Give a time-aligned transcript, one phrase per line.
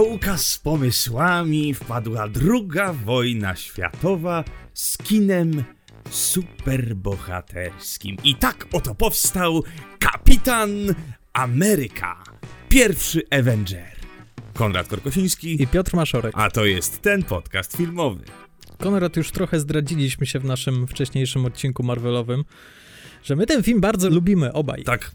[0.00, 5.64] Do kociołka z pomysłami wpadła druga wojna światowa z kinem
[6.10, 8.16] superbohaterskim.
[8.24, 9.64] I tak oto powstał
[9.98, 10.70] Kapitan
[11.32, 12.24] Ameryka,
[12.68, 13.96] pierwszy Avenger.
[14.54, 16.34] Konrad Korkosiński, I Piotr Maszorek.
[16.36, 18.24] a to jest ten podcast filmowy.
[18.78, 22.44] Konrad, już trochę zdradziliśmy się w naszym wcześniejszym odcinku Marvelowym,
[23.24, 24.84] że my ten film bardzo lubimy obaj.
[24.84, 25.12] Tak,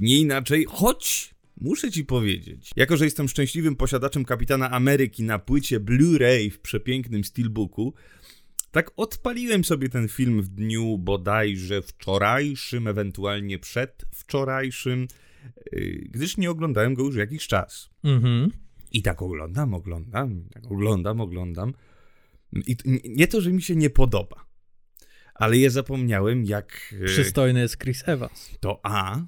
[0.00, 5.80] nie inaczej, choć muszę ci powiedzieć, jako że jestem szczęśliwym posiadaczem Kapitana Ameryki na płycie
[5.80, 7.94] Blu-ray w przepięknym steelbooku,
[8.70, 15.06] tak odpaliłem sobie ten film w dniu bodajże wczorajszym, ewentualnie przedwczorajszym,
[15.72, 17.90] yy, gdyż nie oglądałem go już jakiś czas.
[18.04, 18.50] Mhm.
[18.92, 21.74] I tak oglądam, oglądam, tak oglądam, oglądam.
[22.66, 24.46] I nie to, że mi się nie podoba,
[25.34, 26.94] ale ja zapomniałem, jak.
[27.00, 28.50] yy, Przystojny jest Chris Evans.
[28.60, 29.20] to A,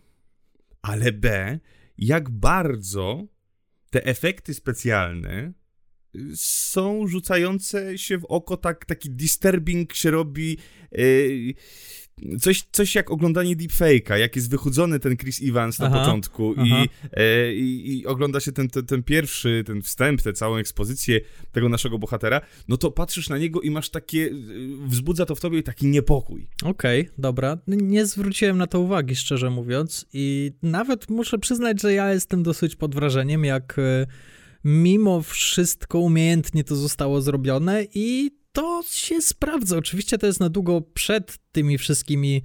[0.83, 1.59] ale B,
[1.99, 3.27] jak bardzo
[3.91, 5.53] te efekty specjalne
[6.17, 10.59] y, są rzucające się w oko, tak, taki disturbing się robi.
[10.93, 11.55] Yy,
[12.41, 16.65] Coś, coś jak oglądanie deepfake'a, jak jest wychudzony ten Chris Evans na Aha, początku aha.
[16.67, 21.21] i, e, i, i ogląda się ten, ten, ten pierwszy, ten wstęp, tę całą ekspozycję
[21.53, 24.33] tego naszego bohatera, no to patrzysz na niego i masz takie, y,
[24.87, 26.49] wzbudza to w tobie taki niepokój.
[26.65, 27.59] Okej, dobra.
[27.67, 32.77] Nie zwróciłem na to uwagi, szczerze mówiąc, i nawet muszę przyznać, że ja jestem dosyć
[32.77, 34.07] pod wrażeniem, jak e,
[34.65, 39.77] mimo wszystko umiejętnie to zostało zrobione i to się sprawdza.
[39.77, 42.43] Oczywiście to jest na długo przed tymi wszystkimi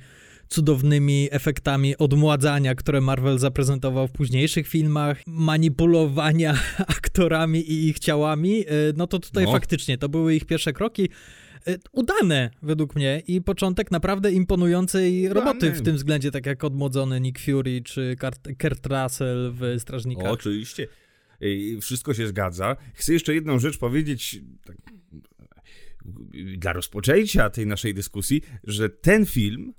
[0.48, 6.60] cudownymi efektami odmładzania, które Marvel zaprezentował w późniejszych filmach, manipulowania
[6.98, 9.52] aktorami i ich ciałami, e, no to tutaj No.
[9.52, 11.10] faktycznie to były ich pierwsze kroki.
[11.68, 17.20] E, Udane według mnie i początek naprawdę imponującej roboty w tym względzie, tak jak odmłodzony
[17.22, 18.16] Nick Fury czy
[18.62, 20.32] Kurt, Russell w Strażnikach.
[20.32, 20.88] Oczywiście.
[21.42, 22.76] I Wszystko się zgadza.
[22.94, 24.78] Chcę jeszcze jedną rzecz powiedzieć tak,
[26.58, 29.74] dla rozpoczęcia tej naszej dyskusji, że ten film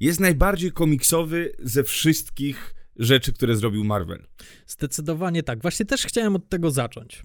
[0.00, 4.26] jest najbardziej komiksowy ze wszystkich rzeczy, które zrobił Marvel.
[4.66, 5.62] Zdecydowanie tak.
[5.62, 7.22] Właśnie też chciałem od tego zacząć.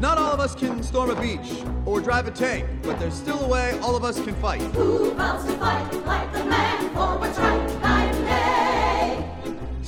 [0.00, 3.38] Not all of us can storm a beach or drive a tank, but there's still
[3.44, 4.60] a way all of us can fight.
[4.74, 7.93] Who vows to fight like the man for what's right?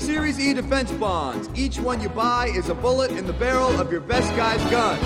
[0.06, 1.48] Series E defense bonds.
[1.56, 4.96] Each one you buy is a bullet in the barrel of your best guy's gun.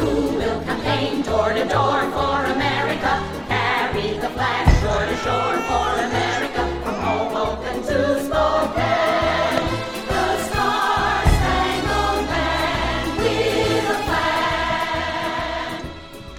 [0.00, 3.12] Who will campaign door to door for America?
[3.48, 6.62] Carry the flag shore to shore for America.
[6.84, 9.64] From Hoboken to Spokane.
[10.12, 15.80] The Star-Spangled Man with a flag.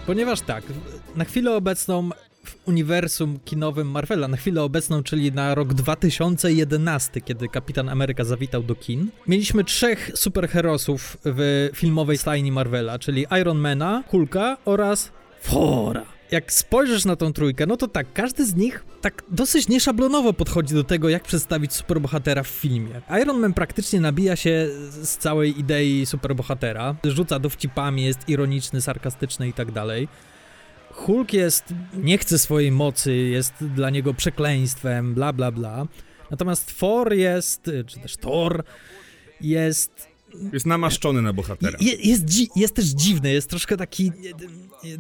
[0.06, 0.64] Ponieważ tak,
[1.16, 2.10] na chwilę obecną
[2.48, 8.64] w uniwersum kinowym Marvela, na chwilę obecną, czyli na rok 2011, kiedy Kapitan Ameryka zawitał
[8.64, 15.12] do kin, mieliśmy trzech superherosów w filmowej stajni Marvela, czyli Ironmana, Hulka oraz
[15.44, 16.06] Thora.
[16.32, 20.74] Jak spojrzysz na tą trójkę, no to tak, każdy z nich tak dosyć nieszablonowo podchodzi
[20.74, 23.02] do tego, jak przedstawić superbohatera w filmie.
[23.22, 29.54] Iron Man praktycznie nabija się z całej idei superbohatera, rzuca dowcipami, jest ironiczny, sarkastyczny i
[29.54, 30.08] tak dalej.
[30.98, 35.88] Hulk jest, nie chce swojej mocy, jest dla niego przekleństwem, bla bla bla.
[36.32, 38.64] Natomiast Thor jest, czy też Thor
[39.42, 40.08] jest
[40.54, 41.78] Jest namaszczony na bohatera.
[41.82, 42.24] je, jest,
[42.56, 44.12] jest też dziwny, jest troszkę taki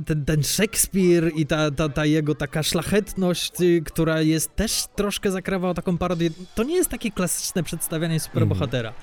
[0.06, 3.51] ten, ten Szekspir i ta, ta, ta jego taka szlachetność,
[3.86, 6.30] która jest też troszkę zakrawała taką parodię.
[6.56, 8.94] To nie jest takie klasyczne przedstawianie superbohatera.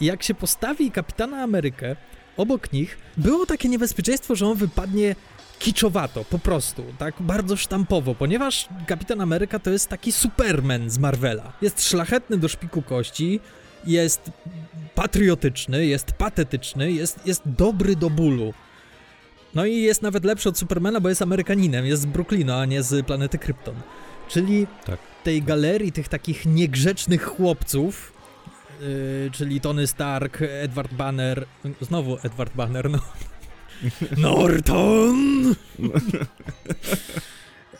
[0.00, 1.96] I jak się postawi Kapitana Amerykę
[2.36, 5.16] obok nich, było takie niebezpieczeństwo, że on wypadnie
[5.62, 11.52] kiczowato, po prostu, tak bardzo sztampowo, ponieważ Kapitan Ameryka to jest taki Superman z Marvela.
[11.62, 13.40] Jest szlachetny do szpiku kości,
[13.86, 14.30] jest
[14.94, 18.54] patriotyczny, jest patetyczny, jest, jest dobry do bólu.
[19.54, 22.82] No i jest nawet lepszy od Supermana, bo jest Amerykaninem, jest z Brooklynu, a nie
[22.82, 23.74] z planety Krypton.
[24.28, 24.98] Czyli Tak.
[25.24, 28.12] tej galerii tych takich niegrzecznych chłopców,
[28.80, 31.46] yy, czyli Tony Stark, Edward Banner,
[31.80, 32.98] znowu Edward Banner, no.
[34.16, 35.54] Norton!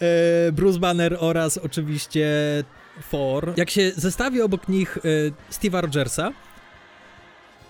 [0.02, 2.28] E, Bruce Banner oraz oczywiście
[3.10, 3.52] Thor.
[3.56, 5.00] Jak się zestawi obok nich e,
[5.52, 6.32] Steve'a Rogersa,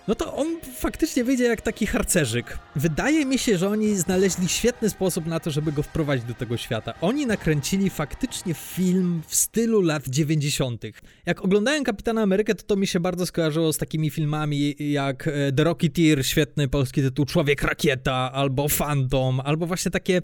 [0.08, 2.58] no to on faktycznie wyjdzie jak taki harcerzyk.
[2.76, 6.56] Wydaje mi się, że oni znaleźli świetny sposób na to, żeby go wprowadzić do tego
[6.56, 6.94] świata.
[7.00, 10.84] Oni nakręcili faktycznie film w stylu lat 90.
[11.26, 15.52] Jak oglądałem Kapitana Amerykę, to to mi się bardzo skojarzyło z takimi filmami jak e,
[15.52, 20.22] The Rocketeer, świetny polski tytuł Człowiek Rakieta, albo Phantom, albo właśnie takie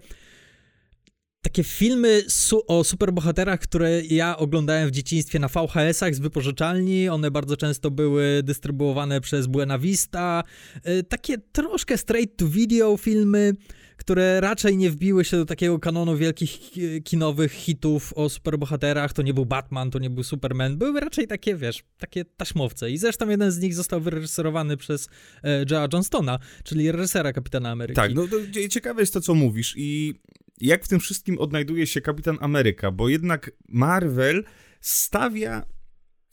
[1.49, 7.09] takie filmy su- o superbohaterach, które ja oglądałem w dzieciństwie na VHS-ach z wypożyczalni.
[7.09, 10.43] One bardzo często były dystrybuowane przez Buena Vista.
[10.89, 13.53] Y, takie troszkę straight to video filmy,
[13.97, 19.13] które raczej nie wbiły się do takiego kanonu wielkich ki- kinowych hitów o superbohaterach.
[19.13, 20.77] To nie był Batman, to nie był Superman.
[20.77, 22.91] Były raczej takie, wiesz, takie taśmowce.
[22.91, 25.09] I zresztą jeden z nich został wyreżyserowany przez
[25.43, 27.97] e, Joe'a Johnstona, czyli reżysera Kapitana Ameryki.
[27.97, 28.27] Tak, no
[28.71, 30.15] ciekawe jest to, co mówisz i
[30.61, 34.45] jak w tym wszystkim odnajduje się Kapitan Ameryka, bo jednak Marvel
[34.81, 35.67] stawia,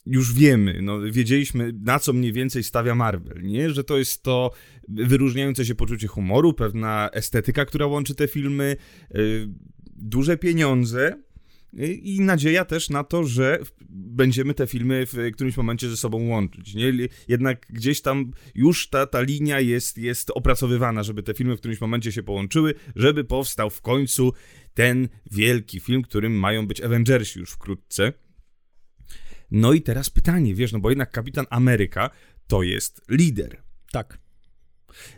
[0.06, 3.70] już wiemy, no wiedzieliśmy na co mniej więcej stawia Marvel, nie?
[3.70, 4.52] Że to jest to
[4.88, 8.76] wyróżniające się poczucie humoru, pewna estetyka, która łączy te filmy,
[9.16, 9.48] y,
[9.96, 11.24] duże pieniądze,
[12.04, 13.60] i nadzieja też na to, że
[13.90, 16.76] będziemy te filmy w którymś momencie ze sobą łączyć.
[16.76, 16.94] Nie?
[17.28, 21.82] Jednak gdzieś tam już ta, ta linia jest, jest opracowywana, żeby te filmy w którymś
[21.82, 24.34] momencie się połączyły, żeby powstał w końcu
[24.74, 28.14] ten wielki film, którym mają być Avengersi już wkrótce.
[29.52, 32.10] No i teraz pytanie, wiesz, no bo jednak Kapitan Ameryka
[32.48, 33.62] to jest lider.
[33.92, 34.20] Tak.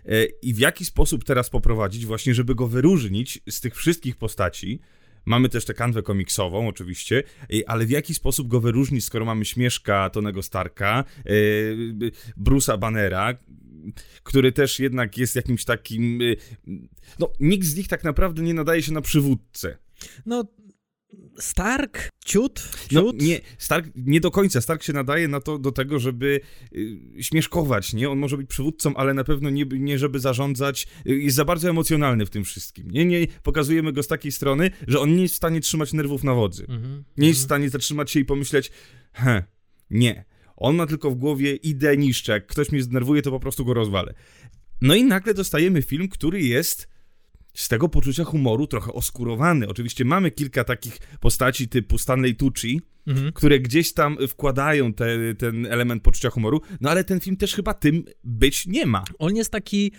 [0.06, 4.80] E, I w jaki sposób teraz poprowadzić, właśnie, żeby go wyróżnić z tych wszystkich postaci?
[5.28, 7.24] Mamy też tę kanwę komiksową, oczywiście,
[7.68, 11.32] ale w jaki sposób go wyróżnić, skoro mamy śmieszka Tonego Starka, e,
[12.38, 13.34] Bruce'a Bannera,
[14.24, 16.20] który też jednak jest jakimś takim.
[16.22, 16.72] e,
[17.20, 19.78] No, nikt z nich tak naprawdę nie nadaje się na przywódcę.
[20.26, 20.44] No,
[21.40, 23.22] Stark, ciut, No, ciut.
[23.22, 24.62] nie, Stark nie do końca.
[24.62, 26.40] Stark się nadaje na to, do tego, żeby
[26.74, 28.10] y, śmieszkować, nie?
[28.10, 30.88] On może być przywódcą, ale na pewno nie, nie żeby zarządzać.
[31.08, 32.92] Y, jest za bardzo emocjonalny w tym wszystkim.
[32.92, 36.24] Nie, nie, pokazujemy go z takiej strony, że on nie jest w stanie trzymać nerwów
[36.24, 36.66] na wodzy.
[36.70, 37.04] Mhm.
[37.18, 38.72] Nie jest w stanie zatrzymać się i pomyśleć,
[39.14, 39.44] he,
[39.90, 40.26] nie.
[40.56, 42.32] On ma tylko w głowie ideę niszczę.
[42.32, 44.14] Jak ktoś mnie zdenerwuje, to po prostu go rozwalę.
[44.82, 46.88] No i nagle dostajemy film, który jest
[47.58, 49.68] z tego poczucia humoru trochę oskurowany.
[49.68, 53.32] Oczywiście mamy kilka takich postaci typu Stanley Tucci, Mhm.
[53.34, 57.74] które gdzieś tam wkładają te, ten element poczucia humoru, no ale ten film też chyba
[57.74, 59.04] tym być nie ma.
[59.20, 59.92] On jest taki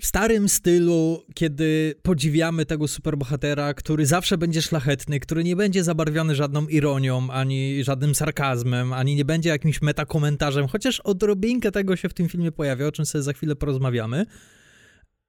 [0.00, 6.34] w starym stylu, kiedy podziwiamy tego superbohatera, który zawsze będzie szlachetny, który nie będzie zabarwiony
[6.34, 12.14] żadną ironią, ani żadnym sarkazmem, ani nie będzie jakimś metakomentarzem, chociaż odrobinkę tego się w
[12.14, 14.26] tym filmie pojawia, o czym sobie za chwilę porozmawiamy.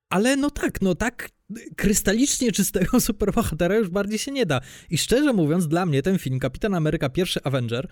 [0.09, 1.29] Ale no tak, no tak
[1.75, 4.61] krystalicznie czystego superbohatera już bardziej się nie da.
[4.89, 7.87] I szczerze mówiąc, dla mnie ten film, Kapitan Ameryka, pierwszy Avenger,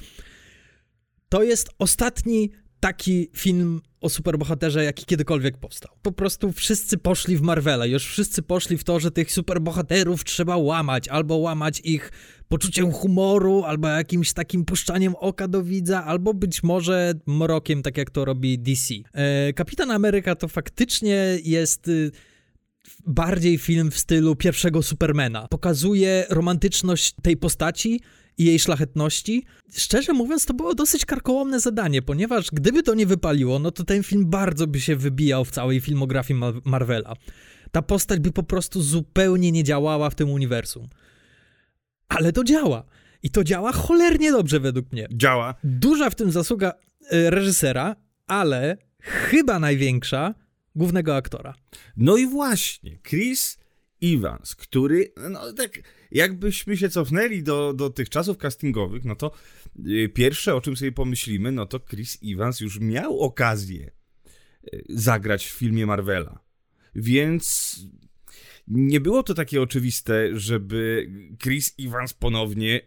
[1.30, 5.96] to jest ostatni taki film o superbohaterze, jaki kiedykolwiek powstał.
[6.02, 10.58] Po prostu wszyscy poszli w Marvela, już wszyscy poszli w to, że tych superbohaterów trzeba
[10.58, 12.12] łamać, albo łamać ich
[12.48, 18.10] poczuciem humoru, albo jakimś takim puszczaniem oka do widza, albo być może mrokiem, tak jak
[18.10, 18.94] to robi DC.
[19.14, 21.90] E, Kapitan Ameryka to faktycznie jest...
[23.00, 25.48] Y, bardziej film w stylu pierwszego Supermana.
[25.48, 28.02] Pokazuje romantyczność tej postaci
[28.38, 29.46] i jej szlachetności.
[29.74, 34.04] Szczerze mówiąc, to było dosyć karkołomne zadanie, ponieważ gdyby to nie wypaliło, no to ten
[34.04, 37.14] film bardzo by się wybijał w całej filmografii Ma- Marvela.
[37.72, 40.88] Ta postać by po prostu zupełnie nie działała w tym uniwersum.
[42.10, 42.84] Ale to działa.
[43.24, 45.08] I to działa cholernie dobrze według mnie.
[45.12, 45.56] Działa.
[45.64, 46.74] Duża w tym zasługa
[47.12, 47.96] e, reżysera,
[48.28, 50.34] ale chyba największa
[50.76, 51.56] głównego aktora.
[51.98, 53.58] No i właśnie, Chris
[54.04, 55.80] Evans, który, no tak,
[56.12, 59.32] jakbyśmy się cofnęli do, do tych czasów castingowych, no to
[59.88, 63.92] y, pierwsze, o czym sobie pomyślimy, no to Chris Evans już miał okazję
[64.74, 66.40] y, zagrać w filmie Marvela.
[66.96, 67.78] Więc
[68.68, 71.12] nie było to takie oczywiste, żeby
[71.44, 72.82] Chris Evans ponownie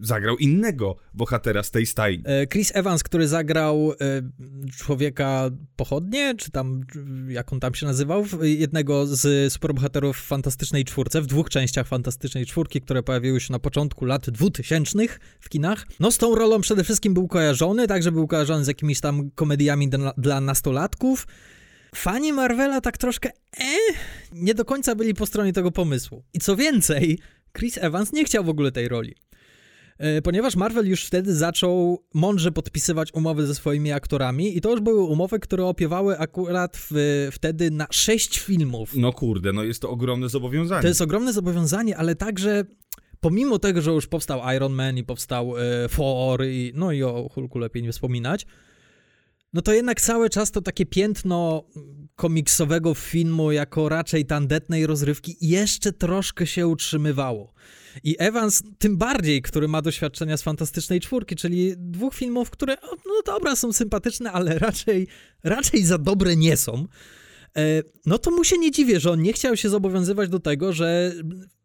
[0.00, 2.24] zagrał innego bohatera z tej stajni.
[2.26, 3.96] E, Chris Evans, który zagrał e,
[4.76, 6.80] człowieka pochodnie, czy tam,
[7.28, 12.46] jak on tam się nazywał, jednego z superbohaterów w Fantastycznej Czwórce, w dwóch częściach Fantastycznej
[12.46, 14.98] Czwórki, które pojawiły się na początku lat 2000
[15.40, 15.86] w kinach.
[16.00, 19.88] No z tą rolą przede wszystkim był kojarzony, także był kojarzony z jakimiś tam komediami
[19.88, 21.26] dla, dla nastolatków.
[21.94, 23.96] Fani Marvela tak troszkę eh,
[24.32, 26.24] nie do końca byli po stronie tego pomysłu.
[26.34, 27.18] I co więcej,
[27.58, 29.14] Chris Evans nie chciał w ogóle tej roli.
[29.98, 34.80] E, Ponieważ Marvel już wtedy zaczął mądrze podpisywać umowy ze swoimi aktorami i to już
[34.80, 38.96] były umowy, które opiewały akurat w, wtedy na sześć filmów.
[38.96, 40.82] No kurde, no jest to ogromne zobowiązanie.
[40.82, 42.64] To jest ogromne zobowiązanie, ale także
[43.20, 47.28] pomimo tego, że już powstał Iron Man i powstał e, Thor i no i o
[47.34, 48.46] Hulku lepiej nie wspominać,
[49.52, 51.64] no to jednak cały czas to takie piętno
[52.16, 57.52] komiksowego filmu jako raczej tandetnej rozrywki jeszcze troszkę się utrzymywało.
[58.02, 63.12] I Evans tym bardziej, który ma doświadczenia z Fantastycznej Czwórki, czyli dwóch filmów, które no
[63.26, 65.06] dobra, są sympatyczne, ale raczej,
[65.44, 66.86] raczej za dobre nie są.
[67.56, 70.72] E, no to mu się nie dziwię, że on nie chciał się zobowiązywać do tego,
[70.72, 71.12] że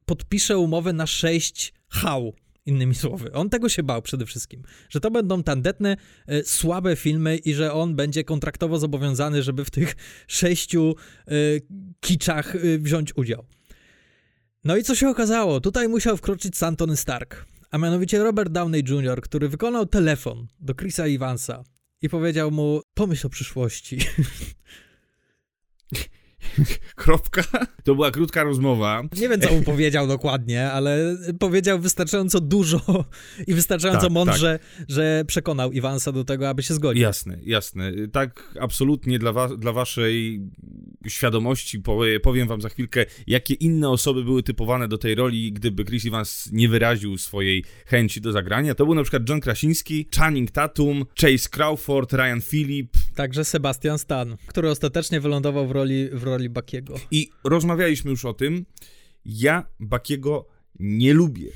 [0.05, 2.33] podpisze umowę na sześć hał.
[2.65, 7.37] Innymi słowy, on tego się bał przede wszystkim, że to będą tandetne, e, słabe filmy
[7.37, 9.95] i że on będzie kontraktowo zobowiązany, żeby w tych
[10.27, 10.95] sześciu
[11.27, 11.31] e,
[11.99, 13.45] kiczach e, wziąć udział.
[14.63, 15.61] No i co się okazało?
[15.61, 21.03] Tutaj musiał wkroczyć Santony Stark, a mianowicie Robert Downey Jr., który wykonał telefon do Chrisa
[21.03, 21.63] Evansa
[22.01, 23.99] i powiedział mu: Pomyśl o przyszłości.
[26.95, 27.43] Kropka.
[27.83, 29.03] To była krótka rozmowa.
[29.21, 33.05] Nie wiem, co mu powiedział dokładnie, ale powiedział wystarczająco dużo
[33.47, 37.01] i wystarczająco Tak, mądrze, że przekonał Iwansa do tego, aby się zgodził.
[37.03, 37.91] Jasne, jasne.
[38.11, 40.41] Tak, absolutnie dla, wa- dla waszej
[41.07, 45.85] świadomości powie- powiem wam za chwilkę, jakie inne osoby były typowane do tej roli, gdyby
[45.85, 48.75] Chris Evans nie wyraził swojej chęci do zagrania.
[48.75, 54.37] To był na przykład John Krasiński, Channing Tatum, Chase Crawford, Ryan Phillip Także Sebastian Stan,
[54.47, 56.95] który ostatecznie wylądował w roli, w roli Bakiego.
[57.11, 58.65] i rozmawialiśmy już o tym.
[59.25, 60.47] Ja Bakiego
[60.79, 61.51] nie lubię.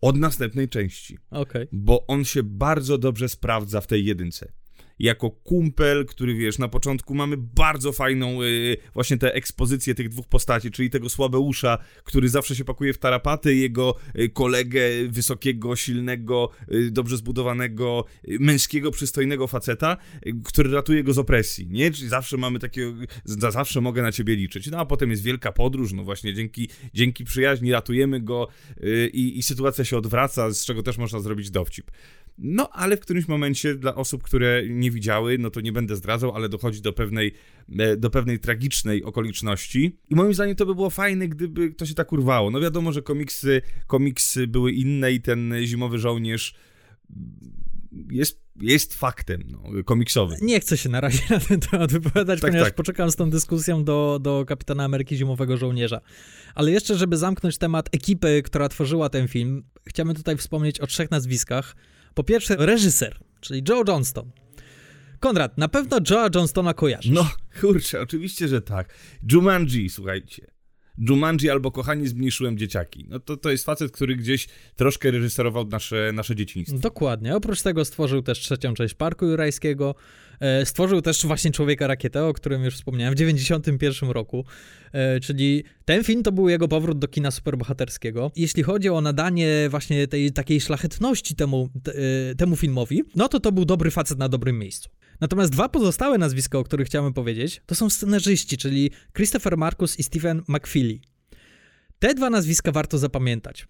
[0.00, 1.18] Od następnej części.
[1.30, 1.68] Okej.
[1.72, 4.52] bo on się bardzo dobrze sprawdza w tej jedynce.
[4.98, 10.28] Jako kumpel, który wiesz, na początku mamy bardzo fajną y, właśnie tę ekspozycję tych dwóch
[10.28, 16.50] postaci, czyli tego słabeusza, który zawsze się pakuje w tarapaty, jego y, kolegę wysokiego, silnego,
[16.72, 19.96] y, dobrze zbudowanego, męskiego, przystojnego faceta,
[20.44, 21.90] który ratuje go z opresji, nie?
[21.90, 22.92] Czyli zawsze mamy takiego,
[23.24, 24.70] za zawsze mogę na ciebie liczyć.
[24.70, 28.48] No a potem jest wielka podróż, no właśnie dzięki, dzięki przyjaźni ratujemy go
[29.12, 31.90] i, i sytuacja się odwraca, z czego też można zrobić dowcip.
[32.38, 36.34] No, ale w którymś momencie dla osób, które nie widziały, no to nie będę zdradzał,
[36.34, 37.32] ale dochodzi do pewnej,
[37.78, 39.98] e, do pewnej tragicznej okoliczności.
[40.10, 42.50] I moim zdaniem to by było fajne, gdyby to się tak urwało.
[42.50, 46.54] No wiadomo, że komiksy, komiksy były inne i ten Zimowy Żołnierz
[48.10, 50.38] jest, jest faktem no, komiksowym.
[50.42, 52.76] Nie chcę się na razie na ten temat wypowiadać, Tak, ponieważ tak.
[52.76, 56.00] poczekam z tą dyskusją do, do Kapitana Ameryki Zimowego Żołnierza.
[56.54, 61.10] Ale jeszcze, żeby zamknąć temat ekipy, która tworzyła ten film, chciałbym tutaj wspomnieć o trzech
[61.10, 61.76] nazwiskach.
[62.14, 64.30] Po pierwsze, reżyser, czyli Joe Johnston.
[65.20, 67.12] Konrad, na pewno Joe'a Johnstona kojarzysz.
[67.12, 67.30] No,
[67.60, 68.94] kurczę, oczywiście, że tak.
[69.32, 70.46] Jumanji, słuchajcie.
[70.98, 73.06] Jumanji albo Kochani, zmniejszyłem dzieciaki.
[73.08, 76.78] No to, to jest facet, który gdzieś troszkę reżyserował nasze, nasze dzieciństwo.
[76.78, 77.36] Dokładnie.
[77.36, 79.94] Oprócz tego stworzył też trzecią część Parku Jurajskiego.
[80.40, 84.44] E, stworzył też właśnie Człowieka Rakietę, o którym już wspomniałem, w 91 roku.
[84.92, 88.30] E, czyli ten film to był jego powrót do kina superbohaterskiego.
[88.36, 91.92] Jeśli chodzi o nadanie właśnie tej takiej szlachetności temu, te,
[92.30, 94.90] e, temu filmowi, no to to był dobry facet na dobrym miejscu.
[95.20, 100.02] Natomiast dwa pozostałe nazwiska, o których chciałem powiedzieć, to są scenarzyści, czyli Christopher Marcus i
[100.02, 100.98] Stephen McFeely.
[101.98, 103.66] Te dwa nazwiska warto zapamiętać.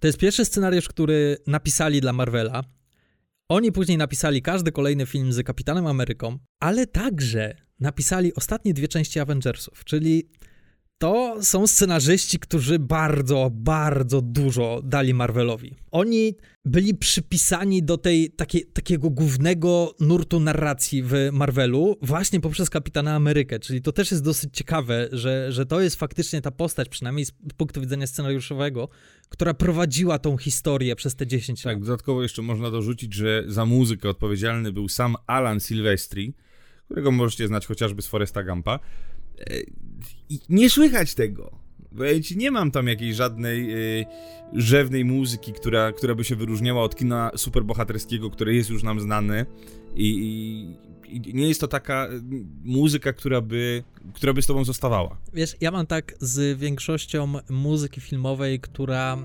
[0.00, 2.64] To jest pierwszy scenariusz, który napisali dla Marvela.
[3.48, 9.20] Oni później napisali każdy kolejny film z Kapitanem Ameryką, ale także napisali ostatnie dwie części
[9.20, 10.28] Avengersów, czyli
[10.98, 15.74] to są scenarzyści, którzy bardzo, bardzo dużo dali Marvelowi.
[15.90, 16.34] Oni
[16.64, 23.58] byli przypisani do tej takiej, takiego głównego nurtu narracji w Marvelu właśnie poprzez Kapitana Amerykę,
[23.58, 27.32] czyli to też jest dosyć ciekawe, że, że to jest faktycznie ta postać, przynajmniej z
[27.56, 28.88] punktu widzenia scenariuszowego,
[29.28, 31.74] która prowadziła tą historię przez te 10 lat.
[31.74, 36.34] Tak, dodatkowo jeszcze można dorzucić, że za muzykę odpowiedzialny był sam Alan Silvestri,
[36.84, 38.78] którego możecie znać chociażby z Foresta Gampa.
[40.28, 41.58] I nie słychać tego.
[41.92, 44.04] Bo ja ci nie mam tam jakiejś żadnej e,
[44.52, 49.46] rzewnej muzyki, która, która by się wyróżniała od kina superbohaterskiego, które jest już nam znane.
[49.94, 50.08] I,
[51.08, 52.10] i, nie jest to taka e,
[52.64, 53.82] muzyka, która by,
[54.14, 55.18] która by z tobą zostawała.
[55.34, 59.18] Wiesz, ja mam tak z większością muzyki filmowej, która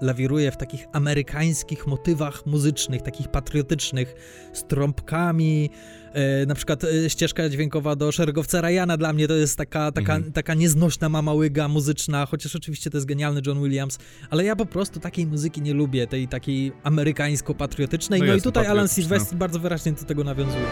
[0.00, 4.14] lawiruje w takich amerykańskich motywach muzycznych, takich patriotycznych,
[4.52, 5.70] z trąbkami.
[6.12, 10.14] E, na przykład e, ścieżka dźwiękowa do Szeregowca Ryana dla mnie to jest taka, taka,
[10.16, 10.32] Mhm.
[10.32, 13.98] taka nieznośna mama łyga muzyczna, chociaż oczywiście to jest genialny John Williams,
[14.30, 18.20] ale ja po prostu takiej muzyki nie lubię, tej takiej amerykańsko-patriotycznej.
[18.20, 18.88] No No, i tutaj Alan.
[18.88, 20.64] Silvestri bardzo wyraźnie do tego nawiązuje.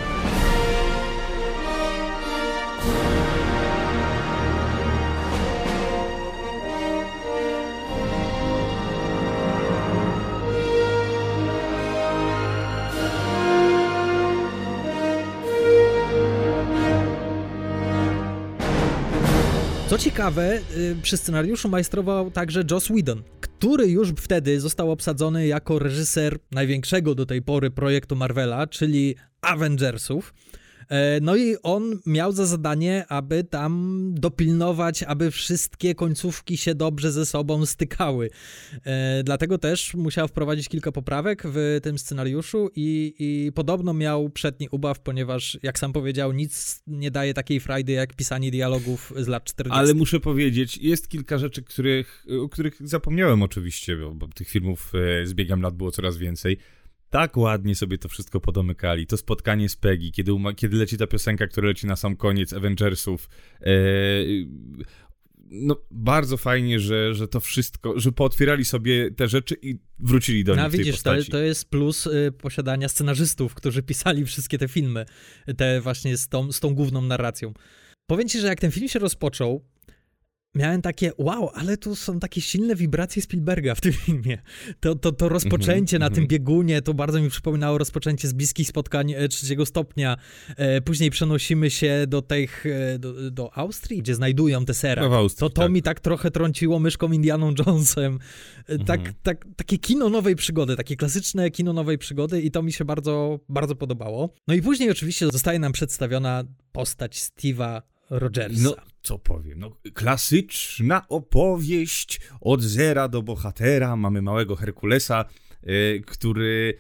[19.95, 25.79] Co ciekawe, y, przy scenariuszu majstrował także Joss Whedon, który już wtedy został obsadzony jako
[25.79, 30.35] reżyser największego do tej pory projektu Marvela, czyli Avengersów.
[30.88, 37.12] E, No i on miał za zadanie, aby tam dopilnować, aby wszystkie końcówki się dobrze
[37.12, 38.31] ze sobą stykały.
[38.85, 44.69] E, Dlatego też musiał wprowadzić kilka poprawek w tym scenariuszu i, i podobno miał przedni
[44.71, 49.45] ubaw, ponieważ jak sam powiedział, nic nie daje takiej frajdy jak pisanie dialogów z lat
[49.45, 49.79] 40.
[49.81, 54.93] Ale muszę powiedzieć, jest kilka rzeczy, których, o których zapomniałem oczywiście, bo, bo tych filmów
[55.23, 56.59] e, z biegiem lat było coraz więcej.
[57.14, 59.06] Tak ładnie sobie to wszystko podomykali.
[59.06, 63.28] To spotkanie z Peggy, kiedy, kiedy leci ta piosenka, która leci na sam koniec Avengersów.
[63.61, 63.71] E,
[65.50, 70.56] no, bardzo fajnie, że, że to wszystko, że pootwierali sobie te rzeczy i wrócili do
[70.56, 74.59] No nich w tej widzisz, to, to jest plus y, posiadania scenarzystów, którzy pisali wszystkie
[74.59, 75.06] te filmy,
[75.56, 77.52] te właśnie z tą, z tą główną narracją.
[78.06, 79.64] Powiem ci, że jak ten film się rozpoczął,
[80.55, 84.39] miałem takie, wow, ale tu są takie silne wibracje Spielberga w tym filmie.
[84.81, 86.15] To, to, to rozpoczęcie na mhm.
[86.15, 90.17] tym biegunie, to bardzo mi przypominało rozpoczęcie z bliskich spotkań e, trzeciego stopnia.
[90.57, 95.09] E, później przenosimy się do tych, e, do, do Austrii, gdzie znajdują te sera.
[95.09, 95.71] No, Austrii, to to tak.
[95.73, 98.19] mi tak trochę trąciło myszką Indianą Jonesem.
[98.69, 99.15] E, Tak, Mhm.
[99.23, 103.41] tak, takie kino nowej przygody, takie klasyczne kino nowej przygody i to mi się bardzo,
[103.49, 104.31] bardzo podobało.
[104.49, 108.63] No i później oczywiście zostaje nam przedstawiona postać Steve'a Rogersa.
[108.63, 113.97] No, co powiem, no, klasyczna opowieść od zera do bohatera.
[113.97, 115.25] Mamy małego Herkulesa,
[115.69, 116.79] y, który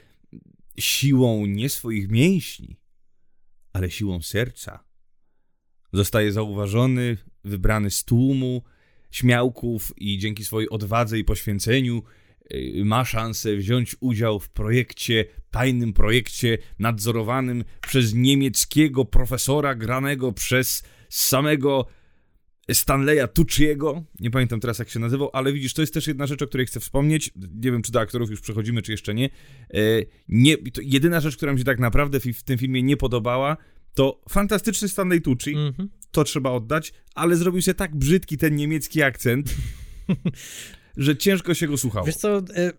[0.78, 2.76] siłą nie swoich mięśni,
[3.72, 4.84] ale siłą serca
[5.92, 8.62] zostaje zauważony, wybrany z tłumu
[9.10, 12.02] śmiałków i dzięki swojej odwadze i poświęceniu
[12.54, 20.82] y, ma szansę wziąć udział w projekcie, tajnym projekcie nadzorowanym przez niemieckiego profesora granego przez
[21.08, 21.86] samego
[22.72, 26.42] Stanleya Tucciego, nie pamiętam teraz jak się nazywał, ale widzisz, to jest też jedna rzecz,
[26.42, 29.26] o której chcę wspomnieć, nie wiem czy do aktorów już przechodzimy, czy jeszcze nie.
[29.26, 29.78] E,
[30.28, 33.56] nie jedyna rzecz, która mi się tak naprawdę w, tym filmie nie podobała,
[33.94, 35.88] to fantastyczny Stanley Tucci, Mhm.
[36.10, 39.54] to trzeba oddać, ale zrobił się tak brzydki ten niemiecki akcent,
[40.96, 42.06] że ciężko się go słuchało.
[42.06, 42.72] Wiesz co, e,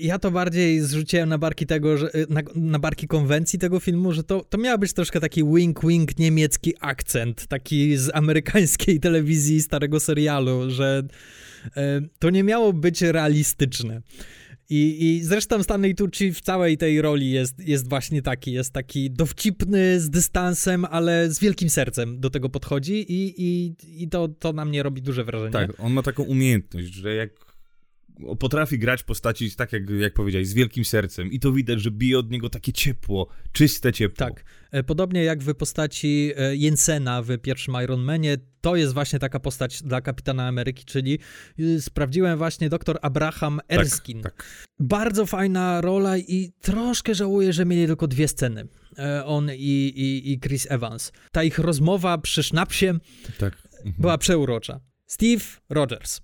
[0.00, 4.12] ja to bardziej zrzuciłem na barki tego, że, e, na, na barki konwencji tego filmu,
[4.12, 10.00] że to, to miał być troszkę taki wink-wink niemiecki akcent, taki z amerykańskiej telewizji starego
[10.00, 11.02] serialu, że
[11.76, 14.02] e, to nie miało być realistyczne.
[14.70, 19.10] I, I zresztą Stanley Tucci w całej tej roli jest, jest właśnie taki, jest taki
[19.10, 24.52] dowcipny, z dystansem, ale z wielkim sercem do tego podchodzi i, i, i to, to
[24.52, 25.52] na mnie robi duże wrażenie.
[25.52, 27.49] Tak, on ma taką umiejętność, że jak
[28.38, 32.18] potrafi grać postaci, tak jak, jak powiedziałeś, z wielkim sercem i to widać, że bije
[32.18, 34.26] od niego takie ciepło, czyste ciepło.
[34.26, 34.44] Tak.
[34.70, 39.40] E, Podobnie jak w postaci e, Jensena w pierwszym Iron Manie, to jest właśnie taka
[39.40, 41.18] postać dla Kapitana Ameryki, czyli
[41.60, 44.22] y, sprawdziłem właśnie dr Abraham Erskine.
[44.22, 44.46] Tak, tak.
[44.78, 48.68] Bardzo fajna rola i troszkę żałuję, że mieli tylko dwie sceny.
[48.98, 51.12] E, On i, i, i Chris Evans.
[51.32, 52.98] Ta ich rozmowa przy sznapsie
[53.38, 53.56] tak.
[53.76, 53.94] Mhm.
[53.98, 54.80] była przeurocza.
[55.06, 56.20] Steve Rogers.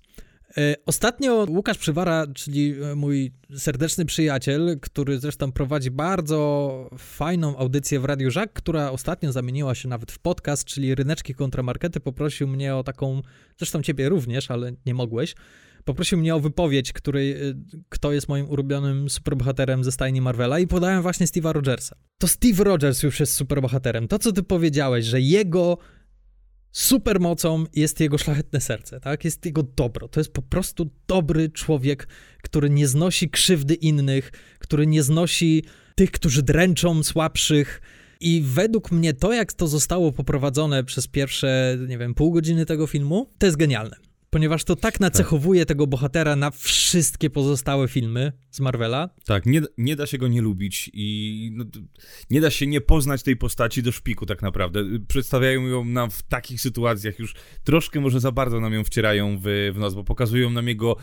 [0.57, 7.99] E, Ostatnio Łukasz Przywara, czyli e, mój serdeczny przyjaciel, który zresztą prowadzi bardzo fajną audycję
[7.99, 12.47] w Radiu Żak, która ostatnio zamieniła się nawet w podcast, czyli Ryneczki kontra Markety, poprosił
[12.47, 13.21] mnie o taką,
[13.57, 15.35] zresztą ciebie również, ale nie mogłeś,
[15.85, 17.53] poprosił mnie o wypowiedź, której, e,
[17.89, 21.95] kto jest moim ulubionym superbohaterem ze stajni Marvela i podałem właśnie Steve'a Rogersa.
[22.17, 24.07] To Steve Rogers już jest superbohaterem.
[24.07, 25.77] To, co ty powiedziałeś, że jego
[26.77, 29.25] supermocą jest jego szlachetne serce, tak?
[29.25, 30.07] Jest jego dobro.
[30.07, 32.07] To jest po prostu dobry człowiek,
[32.43, 35.63] który nie znosi krzywdy innych, który nie znosi
[35.95, 37.81] tych, którzy dręczą słabszych.
[38.19, 42.87] I według mnie to, jak to zostało poprowadzone przez pierwsze, nie wiem, pół godziny tego
[42.87, 44.06] filmu, to jest genialne.
[44.29, 49.09] Ponieważ to tak nacechowuje tego bohatera na wszystkie pozostałe filmy z Marvela.
[49.25, 51.65] Tak, nie, nie da się go nie lubić i no,
[52.29, 54.83] nie da się nie poznać tej postaci do szpiku tak naprawdę.
[55.07, 59.71] Przedstawiają ją nam w takich sytuacjach już troszkę może za bardzo nam ją wcierają w,
[59.73, 60.95] w nos, bo pokazują nam jego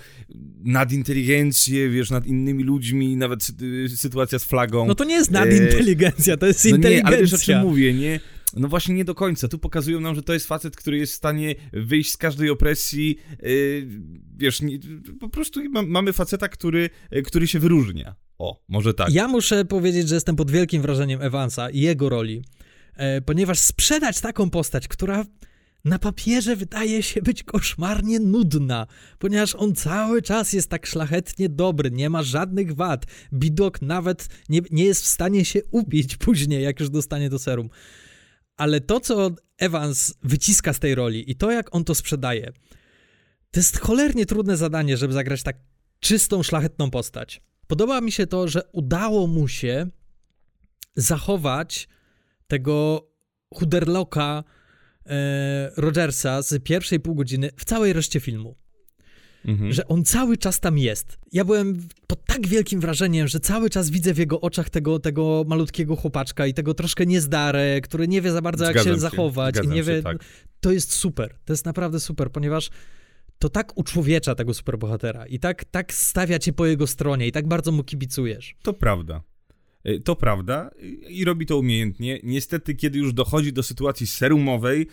[0.65, 4.87] nadinteligencję, wiesz, nad innymi ludźmi, nawet sy- sytuacja z flagą.
[4.87, 7.09] No to nie jest nadinteligencja, to jest no nie, inteligencja.
[7.09, 8.21] ale wiesz o czym mówię, nie?
[8.57, 9.49] No właśnie nie do końca.
[9.49, 13.19] Tu pokazują nam, że to jest facet, który jest w stanie wyjść z każdej opresji.
[13.43, 13.89] Yy,
[14.37, 14.79] wiesz, nie,
[15.21, 18.15] po prostu ma, mamy faceta, który, yy, który się wyróżnia.
[18.39, 19.13] O, może tak.
[19.13, 22.45] Ja muszę powiedzieć, że jestem pod wielkim wrażeniem Evansa i jego roli,
[22.97, 25.25] e, ponieważ sprzedać taką postać, która
[25.85, 28.87] na papierze wydaje się być koszmarnie nudna,
[29.19, 33.07] ponieważ on cały czas jest tak szlachetnie dobry, nie ma żadnych wad.
[33.33, 37.71] Bidok nawet nie, nie jest w stanie się ubić później, jak już dostanie do serum.
[38.57, 42.53] Ale to, co Evans wyciska z tej roli i to, jak on to sprzedaje,
[43.51, 45.57] to jest cholernie trudne zadanie, żeby zagrać tak
[46.01, 47.43] czystą, szlachetną postać.
[47.67, 49.89] Podoba mi się to, że udało mu się
[50.97, 51.89] zachować
[52.47, 53.09] tego
[53.55, 54.45] chuderloka
[55.07, 58.57] e, Rogersa z pierwszej pół godziny w całej reszcie filmu.
[59.45, 59.73] Mhm.
[59.73, 61.19] Że on cały czas tam jest.
[61.33, 65.45] Ja byłem pod tak wielkim wrażeniem, że cały czas widzę w jego oczach tego, tego
[65.47, 69.55] malutkiego chłopaczka i tego troszkę niezdarę, który nie wie za bardzo, jak Zgadzam się zachować
[69.65, 70.03] i nie się, wie.
[70.03, 70.19] tak.
[70.61, 71.35] To jest super.
[71.45, 72.71] To jest naprawdę super, ponieważ
[73.39, 77.49] to tak uczłowiecza tego superbohatera i tak, tak stawia cię po jego stronie i tak
[77.49, 78.55] bardzo mu kibicujesz.
[78.63, 79.23] To prawda.
[79.89, 80.71] Y, To prawda
[81.09, 82.21] i robi to umiejętnie.
[82.23, 84.87] Niestety, kiedy już dochodzi do sytuacji serumowej,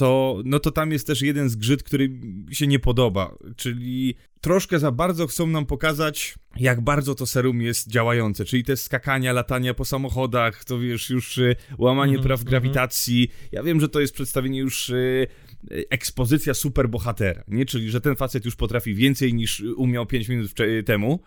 [0.00, 2.08] to, no to tam jest też jeden zgrzyt, który
[2.48, 3.34] mi się nie podoba.
[3.56, 8.44] Czyli troszkę za bardzo chcą nam pokazać, jak bardzo to serum jest działające.
[8.44, 12.50] Czyli te skakania, latania po samochodach, to wiesz, już y, łamanie Mhm, praw mhm.
[12.50, 13.28] grawitacji.
[13.52, 15.26] Ja wiem, że to jest przedstawienie już y,
[15.70, 17.66] ekspozycja superbohatera, nie?
[17.66, 20.54] Czyli, że ten facet już potrafi więcej niż umiał 5 minut
[20.86, 21.20] temu.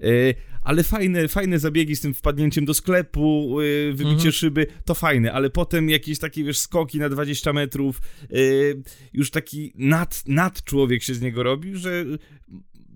[0.00, 4.32] Y, Ale fajne, fajne zabiegi z tym wpadnięciem do sklepu, y, wybicie Mhm.
[4.32, 8.00] szyby, to fajne, ale potem jakieś takie, wiesz, skoki na 20 metrów,
[8.32, 12.04] y, już taki nad, nad człowiek się z niego robi, że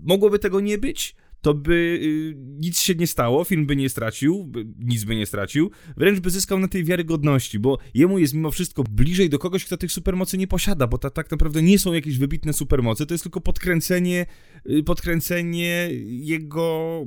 [0.01, 4.53] mogłoby tego nie być, to by y, nic się nie stało, film by nie stracił,
[4.79, 8.85] nic by nie stracił, wręcz by zyskał na tej wiarygodności, bo jemu jest mimo wszystko
[8.85, 12.53] bliżej do kogoś, kto tych supermocy nie posiada, bo tak naprawdę nie są jakieś wybitne
[12.53, 14.27] supermoce, to jest tylko podkręcenie,
[14.71, 17.05] y, podkręcenie jego,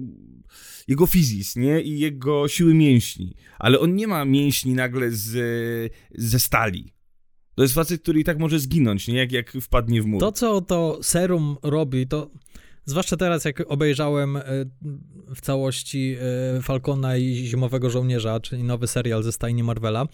[0.87, 1.81] jego fizis, nie?
[1.81, 6.93] I jego siły mięśni, ale on nie ma mięśni nagle z, ze stali.
[7.55, 9.15] To jest facet, który i tak może zginąć, nie?
[9.15, 10.19] Jak, jak wpadnie w mur.
[10.19, 12.31] To, co to serum robi, to
[12.85, 14.43] zwłaszcza teraz, jak obejrzałem e,
[15.35, 16.17] w całości
[16.57, 20.05] e, Falcona i Zimowego Żołnierza, czyli nowy serial ze stajni Marvela,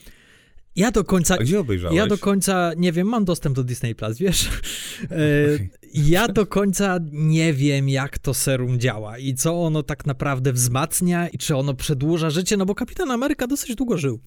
[0.77, 1.36] ja do końca...
[1.36, 1.97] A gdzie obejrzałeś?
[1.97, 4.49] Ja do końca nie wiem, mam dostęp do Disney Plus, wiesz?
[5.12, 5.17] E.
[5.93, 11.27] Ja do końca nie wiem, jak to serum działa i co ono tak naprawdę wzmacnia
[11.27, 14.19] i czy ono przedłuża życie, no bo Kapitan Ameryka dosyć długo żył.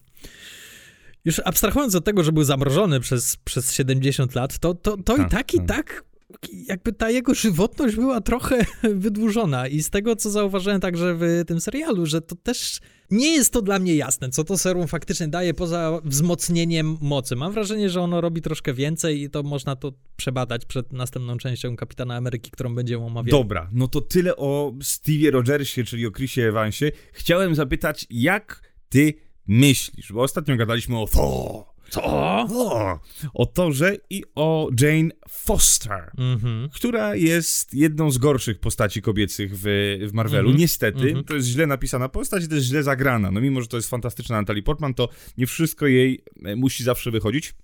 [1.24, 5.18] Już abstrahując od tego, że był zamrożony przez, przez 70 lat, to, to, to i
[5.18, 6.04] Tak, tak, i tak.
[6.52, 11.60] Jakby ta jego żywotność była trochę wydłużona i z tego, co zauważyłem także w tym
[11.60, 15.54] serialu, że to też nie jest to dla mnie jasne, co to serum faktycznie daje
[15.54, 17.36] poza wzmocnieniem mocy.
[17.36, 21.76] Mam wrażenie, że ono robi troszkę więcej i to można to przebadać przed następną częścią
[21.76, 23.30] Kapitana Ameryki, którą będziemy omawiali.
[23.30, 26.92] Dobra, no to tyle o Stevie Rogersie, czyli o Chrisie Evansie.
[27.12, 29.14] Chciałem zapytać, jak ty
[29.46, 30.12] myślisz?
[30.12, 31.69] Bo ostatnio gadaliśmy o Thor.
[31.90, 32.00] Co?
[32.48, 32.98] Thor.
[33.34, 36.68] O Torze i o Jane Foster, Mhm.
[36.74, 39.62] która jest jedną z gorszych postaci kobiecych w,
[40.08, 40.48] w Marvelu.
[40.48, 40.60] Mhm.
[40.60, 41.24] Niestety, Mhm.
[41.24, 43.30] to jest źle napisana postać, też źle zagrana.
[43.30, 47.10] No mimo, że to jest fantastyczna Natalie Portman, to nie wszystko jej e, musi zawsze
[47.10, 47.54] wychodzić.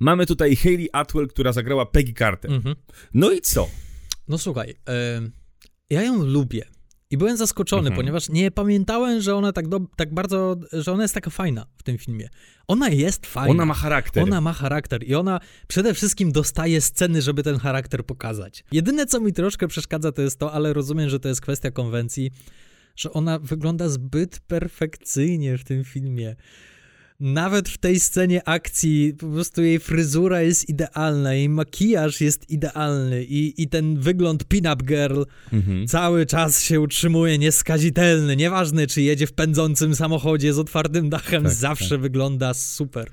[0.00, 2.52] Mamy tutaj Hayley Atwell, która zagrała Peggy Carter.
[2.52, 2.76] Mhm.
[3.14, 3.68] No i co?
[4.28, 5.32] No słuchaj, em,
[5.90, 6.64] ja ją lubię.
[7.14, 7.96] I byłem zaskoczony, Mhm.
[7.96, 11.82] ponieważ nie pamiętałem, że ona tak, do, tak bardzo, że ona jest taka fajna w
[11.82, 12.28] tym filmie.
[12.68, 13.50] Ona jest fajna.
[13.50, 14.22] Ona ma charakter.
[14.22, 18.64] Ona ma charakter i ona przede wszystkim dostaje sceny, żeby ten charakter pokazać.
[18.72, 22.30] Jedyne, co mi troszkę przeszkadza, to jest to, ale rozumiem, że to jest kwestia konwencji,
[22.96, 26.36] że ona wygląda zbyt perfekcyjnie w tym filmie.
[27.20, 33.24] Nawet w tej scenie akcji po prostu jej fryzura jest idealna, jej makijaż jest idealny
[33.24, 35.22] i, i ten wygląd pin-up girl
[35.52, 35.86] Mhm.
[35.86, 38.36] cały czas się utrzymuje nieskazitelny.
[38.36, 43.10] Nieważne, czy jedzie w pędzącym samochodzie z otwartym dachem, Tak, zawsze wygląda super.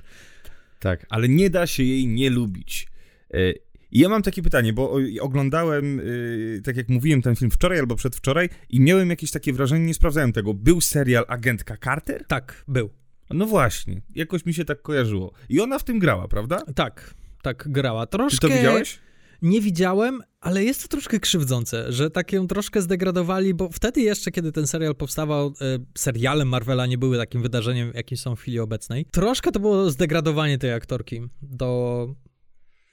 [0.80, 2.88] Tak, ale nie da się jej nie lubić.
[3.34, 3.52] E,
[3.92, 7.96] I ja mam takie pytanie, bo oglądałem, y, tak jak mówiłem, ten film wczoraj albo
[7.96, 10.54] przedwczoraj i miałem jakieś takie wrażenie, nie sprawdzałem tego.
[10.54, 12.26] Był serial Agentka Carter?
[12.28, 12.90] Tak, był.
[13.34, 15.32] No właśnie, jakoś mi się tak kojarzyło.
[15.50, 16.62] I ona w tym grała, prawda?
[16.76, 18.06] Tak, tak grała.
[18.08, 19.00] Czy Troszkę to widziałeś?
[19.41, 24.32] nie widziałem, ale jest to troszkę krzywdzące, że tak ją troszkę zdegradowali, bo wtedy jeszcze,
[24.32, 25.52] kiedy ten serial powstawał, e,
[25.98, 29.06] seriale Marvela nie były takim wydarzeniem, jakim są w chwili obecnej.
[29.12, 32.08] Troszkę to było zdegradowanie tej aktorki do,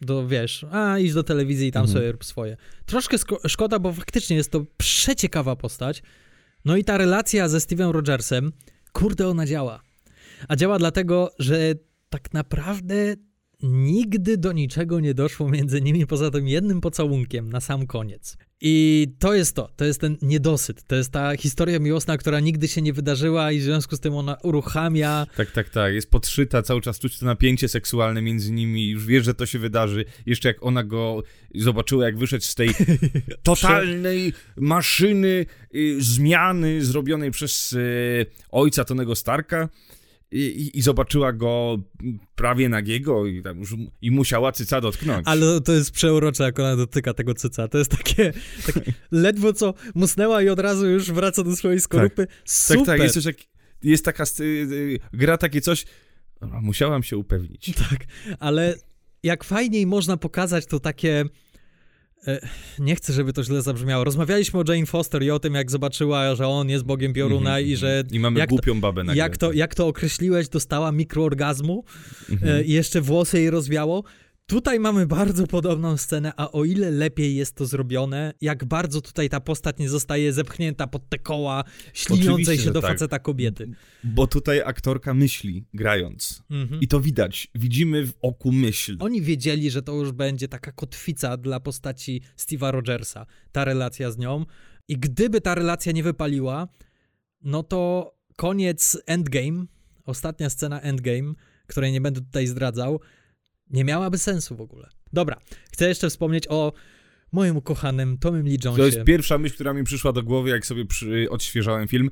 [0.01, 1.99] do wiesz, a idź do telewizji i tam Mhm.
[1.99, 2.57] sobie rób swoje.
[2.87, 3.17] Troszkę
[3.49, 6.03] szkoda, bo faktycznie jest to przeciekawa postać.
[6.65, 8.53] No i ta relacja ze Steve'em Rogersem,
[8.93, 9.81] kurde, ona działa.
[10.49, 11.75] A działa dlatego, że
[12.11, 12.95] tak naprawdę
[13.63, 18.37] nigdy do niczego nie doszło między nimi poza tym jednym pocałunkiem na sam koniec.
[18.61, 22.69] I to jest to, to jest ten niedosyt, to jest ta historia miłosna, która nigdy
[22.69, 25.95] się nie wydarzyła i w związku z tym ona uruchamia Tak, tak, tak.
[25.95, 28.89] Jest podszyta, cały czas czuć to napięcie seksualne między nimi.
[28.89, 30.05] Już wiesz, że to się wydarzy.
[30.27, 31.23] Jeszcze jak ona go
[31.55, 32.71] zobaczyła, jak wyszedł z tej
[33.43, 39.69] totalnej maszyny y, zmiany zrobionej przez y, ojca Tonego Starka.
[40.33, 41.79] I, i, zobaczyła go
[42.35, 45.23] prawie nagiego i, tam już, i musiała cyca dotknąć.
[45.29, 47.69] Ale to jest przeurocze, jak ona dotyka tego cyca.
[47.69, 48.33] To jest takie,
[48.67, 52.27] takie ledwo co musnęła i od razu już wraca do swojej skorupy.
[52.45, 52.79] Super.
[52.79, 53.37] Tak, tak, jest coś jak,
[53.83, 55.85] jest taka, sc- y, gra takie coś,
[56.63, 57.75] musiałam się upewnić.
[57.91, 58.05] Tak,
[58.39, 58.75] ale
[59.23, 61.25] jak fajniej można pokazać to takie.
[62.27, 62.41] E,
[62.79, 64.05] Nie chcę, żeby to źle zabrzmiało.
[64.05, 67.67] Rozmawialiśmy o Jane Foster i o tym, jak zobaczyła, że on jest bogiem pioruna Mhm,
[67.67, 68.05] i że.
[68.13, 71.85] I mamy jak to- głupią babę na Jak to, jak to określiłeś, dostała mikroorgazmu
[72.31, 72.57] Mhm.
[72.57, 74.05] e, i jeszcze włosy jej rozwiało.
[74.49, 79.29] Tutaj mamy bardzo podobną scenę, a o ile lepiej jest to zrobione, jak bardzo tutaj
[79.29, 82.91] ta postać nie zostaje zepchnięta pod te koła śliniącej się do tak.
[82.91, 83.71] faceta kobiety.
[84.05, 86.43] Bo tutaj aktorka myśli, grając.
[86.51, 86.81] Mhm.
[86.81, 87.49] I to widać.
[87.55, 88.97] Widzimy w oku myśl.
[89.01, 94.19] Oni wiedzieli, że to już będzie taka kotwica dla postaci Steve'a Rogersa, ta relacja z
[94.19, 94.45] nią.
[94.89, 96.69] I gdyby ta relacja nie wypaliła,
[97.43, 99.65] no to koniec Endgame,
[100.05, 101.35] ostatnia scena Endgame,
[101.67, 103.01] której nie będę tutaj zdradzał,
[103.71, 104.89] nie miałaby sensu w ogóle.
[105.13, 105.37] Dobra,
[105.73, 106.73] chcę jeszcze wspomnieć o
[107.33, 108.85] moim ukochanym Tomym Lee To Jonesie.
[108.97, 112.11] jest pierwsza myśl, która mi przyszła do głowy, jak sobie przy, odświeżałem film.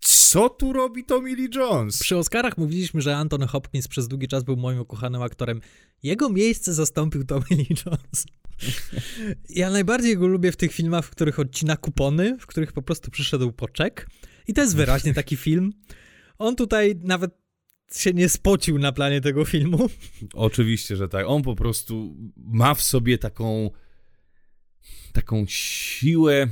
[0.00, 1.98] Co tu robi Tommy Lee Jones?
[1.98, 5.60] Przy Oscarach mówiliśmy, że Anthony Hopkins przez długi czas był moim ukochanym aktorem.
[6.02, 8.26] Jego miejsce zastąpił Tommy Lee Jones.
[9.48, 13.10] Ja najbardziej go lubię w tych filmach, w których odcina kupony, w których po prostu
[13.10, 14.08] przyszedł po czek.
[14.48, 15.72] I to jest wyraźnie taki film.
[16.38, 17.30] On tutaj nawet
[17.94, 19.90] się nie spocił na planie tego filmu.
[20.34, 21.26] Oczywiście, że tak.
[21.28, 23.70] On po prostu ma w sobie taką
[25.12, 26.48] taką siłę,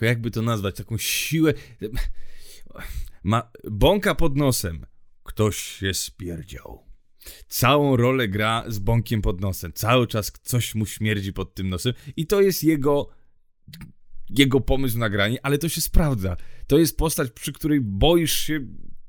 [0.00, 1.54] jakby to nazwać, taką siłę
[3.22, 4.86] ma bąka pod nosem.
[5.22, 6.90] Ktoś się spierdział.
[7.48, 9.72] Całą rolę gra z bąkiem pod nosem.
[9.72, 13.08] Cały czas coś mu śmierdzi pod tym nosem i to jest jego
[14.28, 16.36] jego pomysł na granie, ale to się sprawdza.
[16.66, 18.60] To jest postać, przy której boisz się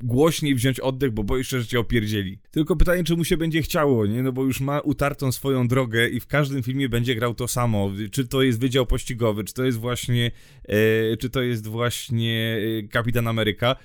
[0.04, 2.40] głośniej wziąć oddech, bo boisz się, że cię opierdzieli.
[2.52, 4.24] Tylko pytanie, czy mu się będzie chciało, nie?
[4.24, 7.92] No bo już ma utartą swoją drogę i w każdym filmie będzie grał to samo.
[8.12, 10.32] Czy to jest Wydział Pościgowy, czy to jest właśnie,
[10.64, 13.76] e, czy to jest właśnie e, Kapitan Ameryka.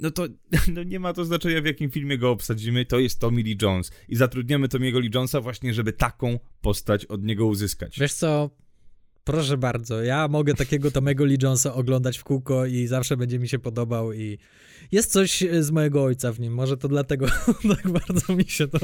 [0.00, 0.26] No to
[0.74, 2.84] no nie ma to znaczenia, w jakim filmie go obsadzimy.
[2.84, 3.90] To jest Tommy Lee Jones.
[4.08, 7.98] I zatrudniamy Tommy'ego Lee Jonesa właśnie, żeby taką postać od niego uzyskać.
[8.00, 8.50] Wiesz co?
[9.26, 13.48] Proszę bardzo, ja mogę takiego Tomego Lee Jonesa oglądać w kółko i zawsze będzie mi
[13.48, 14.38] się podobał i
[14.92, 17.26] jest coś z mojego ojca w nim, może to dlatego
[17.76, 18.78] tak bardzo mi się to,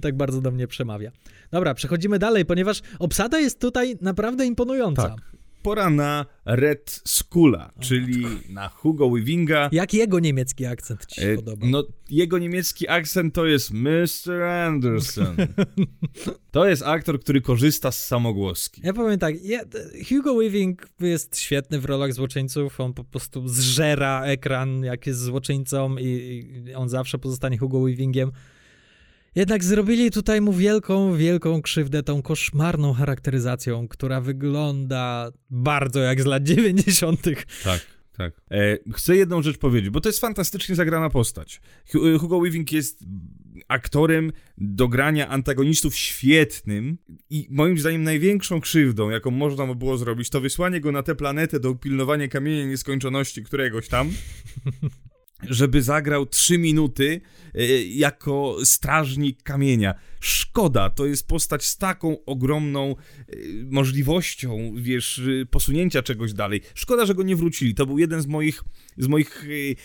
[0.00, 1.10] tak bardzo do mnie przemawia.
[1.50, 5.02] Dobra, przechodzimy dalej, ponieważ obsada jest tutaj naprawdę imponująca.
[5.02, 5.35] Tak.
[5.62, 9.68] Pora na Red Skula, czyli na Hugo Weavinga.
[9.72, 11.66] Jak jego niemiecki akcent ci się E, podoba?
[11.66, 14.42] No, jego niemiecki akcent to jest Mr.
[14.42, 15.36] Anderson.
[16.50, 18.80] To jest aktor, który korzysta z samogłoski.
[18.84, 19.60] Ja powiem tak, ja,
[20.08, 25.96] Hugo Weaving jest świetny w rolach złoczyńców, on po prostu zżera ekran, jak jest złoczyńcą
[25.96, 26.04] i,
[26.66, 28.32] i on zawsze pozostanie Hugo Weavingiem.
[29.36, 36.26] Jednak zrobili tutaj mu wielką, wielką krzywdę tą koszmarną charakteryzacją, która wygląda bardzo jak z
[36.26, 37.22] lat 90.
[37.64, 38.32] Tak, tak.
[38.50, 41.60] E, chcę jedną rzecz powiedzieć, bo to jest fantastycznie zagrana postać.
[41.92, 43.04] Hu- Hugo Weaving jest
[43.68, 46.98] aktorem do grania antagonistów świetnym
[47.30, 51.14] i moim zdaniem największą krzywdą, jaką można by było zrobić, to wysłanie go na tę
[51.14, 54.10] planetę do pilnowania kamienia nieskończoności któregoś tam,
[55.42, 57.20] żeby zagrał trzy minuty
[57.54, 59.94] e, jako strażnik kamienia.
[60.20, 63.34] Szkoda, to jest postać z taką ogromną e,
[63.70, 66.60] możliwością, wiesz, e, posunięcia czegoś dalej.
[66.74, 67.74] Szkoda, że go nie wrócili.
[67.74, 68.64] To był jeden z moich,
[68.98, 69.76] z moich e,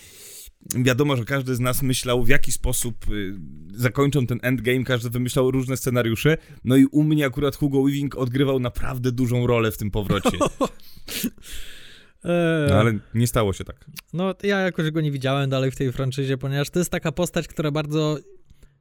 [0.75, 3.33] wiadomo, że każdy z nas myślał, w jaki sposób y,
[3.73, 8.59] zakończą ten endgame, każdy wymyślał różne scenariusze, no i u mnie akurat Hugo Weaving odgrywał
[8.59, 10.37] naprawdę dużą rolę w tym powrocie.
[12.23, 13.85] Eee, No ale nie stało się tak.
[14.13, 17.47] No, ja jakoś go nie widziałem dalej w tej franczyzie, ponieważ to jest taka postać,
[17.47, 18.17] która bardzo,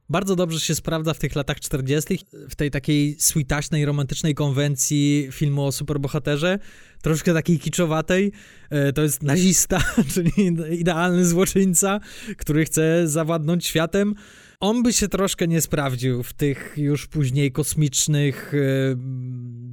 [0.09, 5.65] bardzo dobrze się sprawdza w tych latach 40., w tej takiej sweetaśnej, romantycznej konwencji filmu
[5.65, 6.59] o superbohaterze,
[7.01, 8.31] troszkę takiej kiczowatej.
[8.69, 10.31] E, To jest nazista, czyli
[10.79, 11.99] idealny złoczyńca,
[12.37, 14.15] który chce zawładnąć światem.
[14.61, 18.95] On by się troszkę nie sprawdził w tych już później kosmicznych e,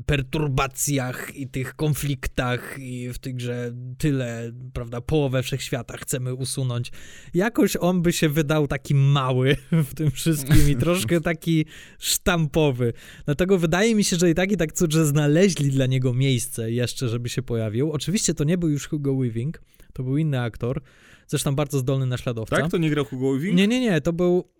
[0.07, 6.93] perturbacjach i tych konfliktach i w tych, że tyle, prawda, połowę wszechświata chcemy usunąć.
[7.35, 9.57] Jakoś on by się wydał taki mały
[9.91, 11.67] w tym wszystkim i troszkę taki
[11.99, 12.93] sztampowy.
[13.25, 16.73] Dlatego wydaje mi się, że i tak i tak cud, że znaleźli dla niego miejsce
[16.73, 17.93] jeszcze, żeby się pojawił.
[17.93, 20.81] Oczywiście to nie był już Hugo Weaving, to był inny aktor,
[21.27, 22.57] zresztą bardzo zdolny naśladowca.
[22.57, 22.71] Tak?
[22.71, 23.57] To nie grał Hugo Weaving?
[23.57, 24.58] Nie, nie, nie, to był...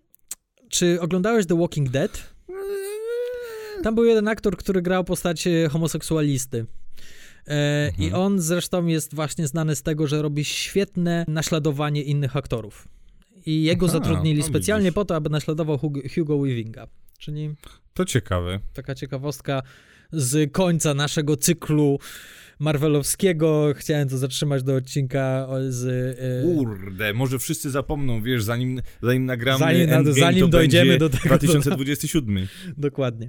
[0.69, 2.33] Czy oglądałeś The Walking Dead?
[3.83, 6.65] Tam był jeden aktor, który grał postać e, homoseksualisty.
[7.47, 8.21] E, I Mhm.
[8.23, 12.87] on zresztą jest właśnie znany z tego, że robi świetne naśladowanie innych aktorów.
[13.45, 14.95] I jego Aha, zatrudnili no specjalnie widzisz.
[14.95, 16.87] po to, aby naśladował Hugo, Hugo Weavinga.
[17.17, 17.55] Czyli
[17.93, 18.59] To ciekawe.
[18.73, 19.61] taka ciekawostka.
[20.11, 21.99] z końca naszego cyklu
[22.59, 23.73] Marvelowskiego.
[23.77, 25.85] Chciałem to zatrzymać do odcinka z...
[26.19, 31.25] e, Kurde, może wszyscy zapomną, wiesz, zanim, zanim nagramy Zanim- Endgame, zanim dojdziemy do tego,
[31.25, 32.47] 2027.
[32.77, 33.27] Dokładnie.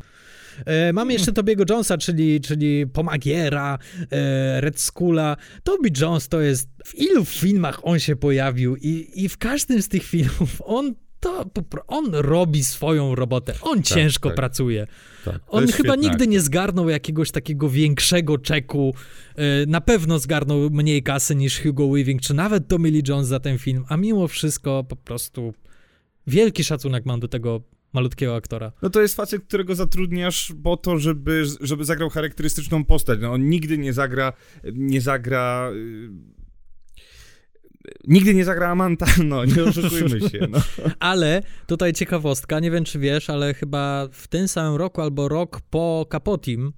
[0.66, 3.79] E, mamy jeszcze Tobiego Jonesa, czyli, czyli Pomagiera,
[4.12, 5.37] e, Red Skula.
[5.64, 6.69] Toby Jones to jest...
[6.85, 11.44] W ilu filmach on się pojawił i, i w każdym z tych filmów on to
[11.87, 13.54] on robi swoją robotę.
[13.62, 14.37] On ciężko tak.
[14.37, 14.87] pracuje.
[15.24, 18.94] Tak, On chyba nigdy nie zgarnął jakiegoś takiego większego czeku.
[19.37, 23.40] E, Na pewno zgarnął mniej kasy niż Hugo Weaving, czy nawet Tommy Lee Jones za
[23.40, 25.54] ten film, a mimo wszystko po prostu
[26.26, 28.72] wielki szacunek mam do tego malutkiego aktora.
[28.83, 33.18] No to jest facet, którego zatrudniasz po to, żeby, żeby zagrał charakterystyczną postać.
[33.22, 34.33] No on nigdy nie zagra,
[34.72, 35.70] nie zagra...
[38.07, 40.47] Nigdy nie zagra Amanta, no nie oszukujmy się.
[40.51, 40.59] No.
[40.99, 45.61] Ale tutaj ciekawostka, nie wiem czy wiesz, ale chyba w tym samym roku albo rok
[45.71, 46.73] po Capotim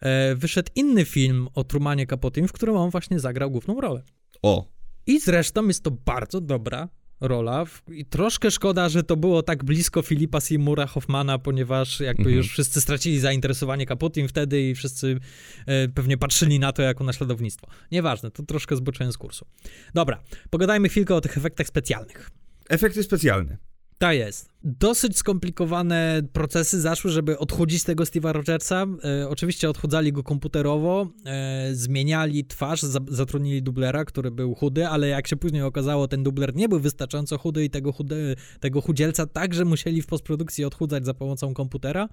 [0.00, 4.02] e, wyszedł inny film o Trumanie Capotim, w którym on właśnie zagrał główną rolę.
[4.42, 4.68] O,
[5.06, 6.88] I zresztą jest to bardzo dobra
[7.26, 12.36] rola i troszkę szkoda, że to było tak blisko Filipa Seymoura Hoffmana, ponieważ jakby Mhm.
[12.36, 15.20] już wszyscy stracili zainteresowanie Capotim wtedy i wszyscy
[15.66, 17.66] e, pewnie patrzyli na to jako naśladownictwo.
[17.92, 19.46] Nieważne, to troszkę zboczyłem z kursu.
[19.94, 22.30] Dobra, pogadajmy chwilkę o tych efektach specjalnych.
[22.68, 23.56] efekty specjalne.
[23.98, 24.52] Tak jest.
[24.64, 28.86] Dosyć skomplikowane procesy zaszły, żeby odchudzić tego Steve'a Rogersa.
[29.04, 35.08] E, oczywiście odchudzali go komputerowo, e, zmieniali twarz, za, zatrudnili dublera, który był chudy, ale
[35.08, 39.26] jak się później okazało, ten dubler nie był wystarczająco chudy i tego, chudy, tego chudzielca
[39.26, 42.08] także musieli w postprodukcji odchudzać za pomocą komputera.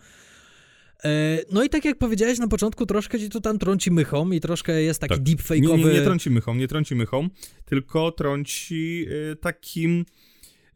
[1.04, 4.40] E, no i tak jak powiedziałeś na początku, troszkę ci to tam trąci mychą i
[4.40, 5.24] troszkę jest taki Tak.
[5.24, 5.78] deepfake'owy...
[5.78, 7.30] Nie, nie, nie trąci mychą, nie trąci mychą,
[7.66, 10.06] tylko trąci y, takim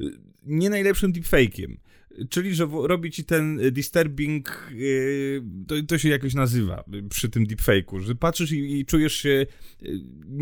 [0.01, 1.75] y, nie najlepszym deepfake'iem.
[2.29, 7.29] Czyli, że robi ci ten y, disturbing, y, to, to się jakoś nazywa y, przy
[7.29, 9.45] tym deepfake'u, że patrzysz i, i czujesz się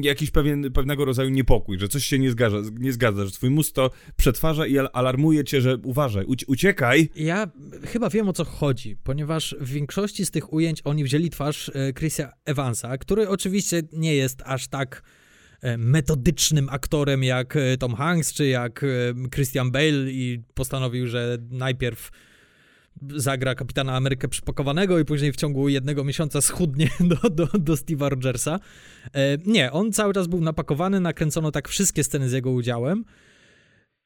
[0.02, 3.76] jakiś pewien, pewnego rodzaju niepokój, że coś się nie zgadza, nie zgadza, że twój mózg
[3.76, 7.10] to przetwarza i al- alarmuje cię, że uważaj, ucie- uciekaj.
[7.16, 7.52] Ja
[7.86, 11.94] chyba wiem o co chodzi, ponieważ w większości z tych ujęć oni wzięli twarz e,
[11.94, 15.21] Chrisa Evansa, który oczywiście nie jest aż tak e,
[15.78, 18.88] metodycznym aktorem jak e, Tom Hanks czy jak e,
[19.30, 22.10] Christian Bale i postanowił, że najpierw
[23.16, 26.90] zagra kapitana Amerykę przypakowanego i później w ciągu jednego miesiąca schudnie
[27.22, 28.60] do, do, do Steve'a Rogersa.
[29.14, 33.06] E, nie, on cały czas był napakowany, nakręcono tak wszystkie sceny z jego udziałem.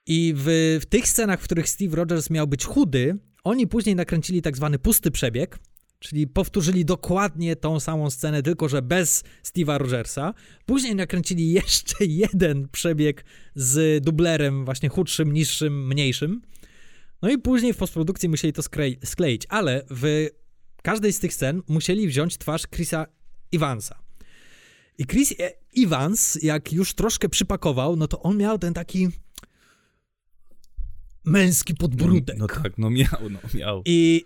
[0.07, 4.41] I w, w tych scenach, w których Steve Rogers miał być chudy, oni później nakręcili
[4.41, 5.59] tak zwany pusty przebieg,
[5.99, 10.33] czyli powtórzyli dokładnie tą samą scenę, tylko że bez Steve'a Rogersa.
[10.65, 16.41] Później nakręcili jeszcze jeden przebieg z dublerem, właśnie chudszym, niższym, mniejszym.
[17.21, 20.27] No i później w postprodukcji musieli to sklei- skleić, ale w
[20.83, 23.05] każdej z tych scen musieli wziąć twarz Chrisa
[23.53, 23.99] Evansa.
[24.97, 29.09] I Chris E- Evans, jak już troszkę przypakował, no to on miał ten taki
[31.25, 32.37] męski podbródek.
[32.37, 33.81] No tak, no miał, no miał.
[33.85, 34.25] I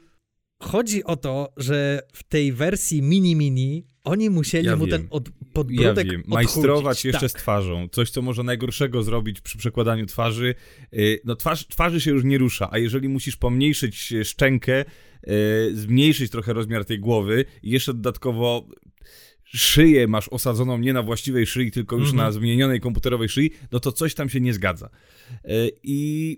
[0.62, 5.00] chodzi o to, że w tej wersji mini-mini oni musieli Ja mu wiem.
[5.00, 6.34] ten od, Ja podbródek wiem, odchudzić.
[6.34, 7.32] majstrować jeszcze tak.
[7.32, 7.88] z twarzą.
[7.92, 10.56] Coś, co może najgorszego zrobić przy przekładaniu twarzy.
[10.92, 14.86] Yy, No twarz, twarzy się już nie rusza, a jeżeli musisz pomniejszyć e, szczękę,
[15.28, 15.34] yy,
[15.76, 18.68] zmniejszyć trochę rozmiar tej głowy i jeszcze dodatkowo
[19.58, 22.26] szyję masz osadzoną nie na właściwej szyi, tylko już Mhm.
[22.28, 24.90] na zmienionej komputerowej szyi, no to coś tam się nie zgadza.
[25.44, 26.38] Yy, I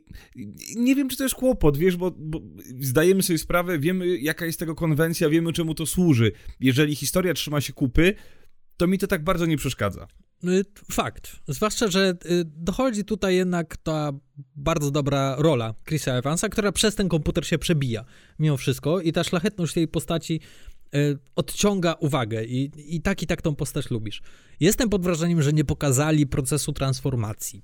[0.76, 2.42] nie wiem, czy to jest kłopot, wiesz, bo, bo
[2.80, 6.32] zdajemy sobie sprawę, wiemy, jaka jest tego konwencja, wiemy, czemu to służy.
[6.60, 8.16] Jeżeli historia trzyma się kupy,
[8.78, 10.08] to mi to tak bardzo nie przeszkadza.
[10.44, 11.36] Y, Fakt.
[11.48, 14.12] Zwłaszcza, że y, dochodzi tutaj jednak ta
[14.56, 18.06] bardzo dobra rola Chrisa Evansa, która przez ten komputer się przebija
[18.40, 20.40] mimo wszystko i ta szlachetność tej postaci
[21.36, 24.22] odciąga uwagę i, i tak i tak tą postać lubisz.
[24.60, 27.64] Jestem pod wrażeniem, że nie pokazali procesu transformacji.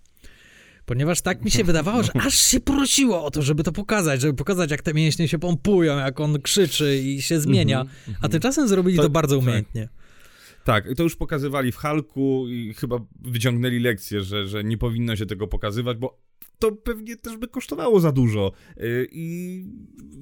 [0.86, 4.34] Ponieważ tak mi się wydawało, że aż się prosiło o to, żeby to pokazać, żeby
[4.34, 7.86] pokazać, jak te mięśnie się pompują, jak on krzyczy i się zmienia.
[8.22, 9.44] A tymczasem zrobili to, To- bardzo tak.
[9.44, 9.90] umiejętnie.
[10.64, 15.26] Tak, to już pokazywali w Halku i chyba wyciągnęli lekcję, że, że nie powinno się
[15.26, 16.20] tego pokazywać, bo
[16.60, 18.52] to pewnie też by kosztowało za dużo.
[18.78, 19.66] Yy, I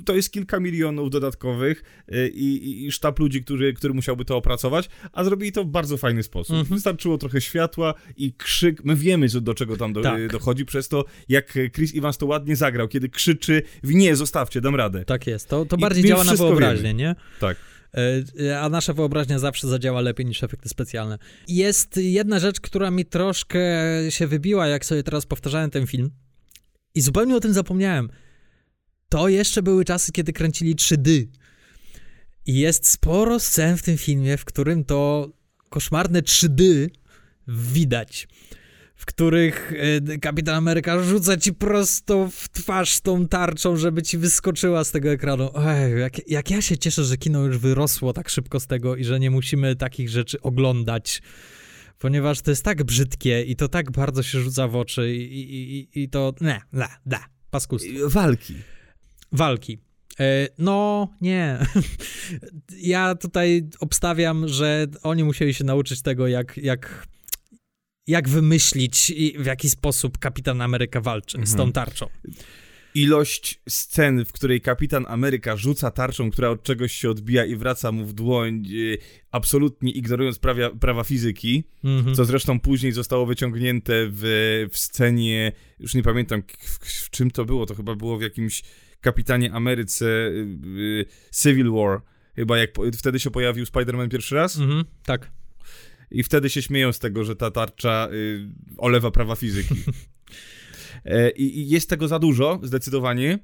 [0.06, 4.38] to jest kilka milionów dodatkowych yy, i, i, i sztab ludzi, który, który musiałby to
[4.38, 6.56] opracować, a zrobili to w bardzo fajny sposób.
[6.56, 6.76] Mhm.
[6.76, 8.84] Wystarczyło trochę światła i krzyk.
[8.86, 10.32] My wiemy, do czego tam do, Tak.
[10.32, 15.06] dochodzi, przez to, jak Chris Evans to ładnie zagrał, kiedy krzyczy, nie, zostawcie, dam radę.
[15.06, 15.50] Tak jest.
[15.50, 16.94] To, to bardziej działa na wyobraźnię, wiemy.
[16.94, 17.16] nie?
[17.40, 17.58] Tak.
[18.40, 21.18] E, A nasza wyobraźnia zawsze zadziała lepiej niż efekty specjalne.
[21.48, 23.60] Jest jedna rzecz, która mi troszkę
[24.10, 26.12] się wybiła, jak sobie teraz powtarzałem ten film.
[26.96, 28.10] I zupełnie o tym zapomniałem.
[29.10, 31.28] To jeszcze były czasy, kiedy kręcili 3D.
[32.46, 35.30] I jest sporo scen w tym filmie, w którym to
[35.70, 36.90] koszmarne 3D
[37.48, 38.28] widać.
[38.96, 39.74] W których
[40.08, 45.12] e, Kapitan Ameryka rzuca ci prosto w twarz tą tarczą, żeby ci wyskoczyła z tego
[45.12, 45.50] ekranu.
[45.58, 49.04] Ej, jak, jak ja się cieszę, że kino już wyrosło tak szybko z tego i
[49.04, 51.22] że nie musimy takich rzeczy oglądać.
[52.00, 56.04] Ponieważ to jest tak brzydkie i to tak bardzo się rzuca w oczy i, i,
[56.04, 56.34] i, to...
[56.42, 57.20] Nie, nie, nie,
[57.52, 58.10] paskustwo.
[58.10, 58.56] Walki.
[59.32, 59.78] Walki.
[60.20, 61.60] E, No, nie.
[62.78, 67.08] Ja tutaj obstawiam, że oni musieli się nauczyć tego, jak, jak,
[68.08, 72.08] jak wymyślić w jaki sposób Kapitan Ameryka walczy z tą tarczą.
[72.96, 77.92] Ilość scen, w której kapitan Ameryka rzuca tarczą, która od czegoś się odbija i wraca
[77.92, 78.98] mu w dłoń, e,
[79.32, 82.16] absolutnie ignorując prawia, prawa fizyki, Mhm.
[82.16, 84.22] co zresztą później zostało wyciągnięte w,
[84.72, 88.62] w scenie, już nie pamiętam w, w czym to było, to chyba było w jakimś
[89.02, 91.06] Kapitanie Ameryce y, y,
[91.44, 92.02] Civil War,
[92.36, 95.32] chyba jak wtedy się pojawił Spider-Man pierwszy raz Mhm, tak.
[96.12, 99.76] i wtedy się śmieją z tego, że ta tarcza y, olewa prawa fizyki.
[101.06, 103.40] E, I, jest tego za dużo, zdecydowanie.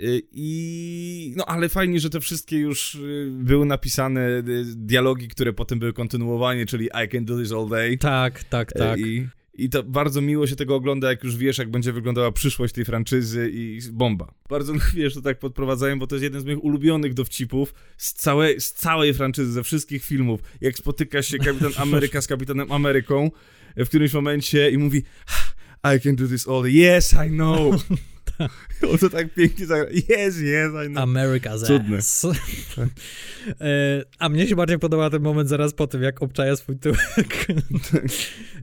[0.00, 5.78] Y, I no, ale fajnie, że te wszystkie już y, były napisane dialogi, które potem
[5.78, 7.98] były kontynuowanie, czyli I can do this all day.
[7.98, 9.00] Tak, tak, E, tak.
[9.00, 12.74] I, I to bardzo miło się tego ogląda, jak już wiesz, jak będzie wyglądała przyszłość
[12.74, 14.34] tej franczyzy i bomba.
[14.48, 18.12] Bardzo lubię, że to tak podprowadzają, bo to jest jeden z moich ulubionych dowcipów z
[18.12, 20.40] całej, z całej franczyzy, ze wszystkich filmów.
[20.60, 23.30] Jak spotyka się Kapitan Ameryka z Kapitanem Ameryką
[23.76, 25.02] e, w którymś momencie i mówi
[25.94, 26.66] I can do this all.
[26.68, 27.70] Yes, I know.
[28.92, 29.90] On to tak pięknie zagra.
[29.90, 31.02] Yes, yes, I know.
[31.02, 31.98] America's Cudne.
[31.98, 32.26] ass.
[33.60, 37.46] E, A mnie się bardziej podoba ten moment zaraz po tym, jak obczaja swój tyłek.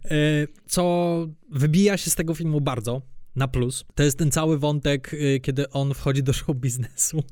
[0.05, 3.01] E, Co wybija się z tego filmu bardzo
[3.35, 7.23] na plus, to jest ten cały wątek, y, kiedy on wchodzi do show biznesu.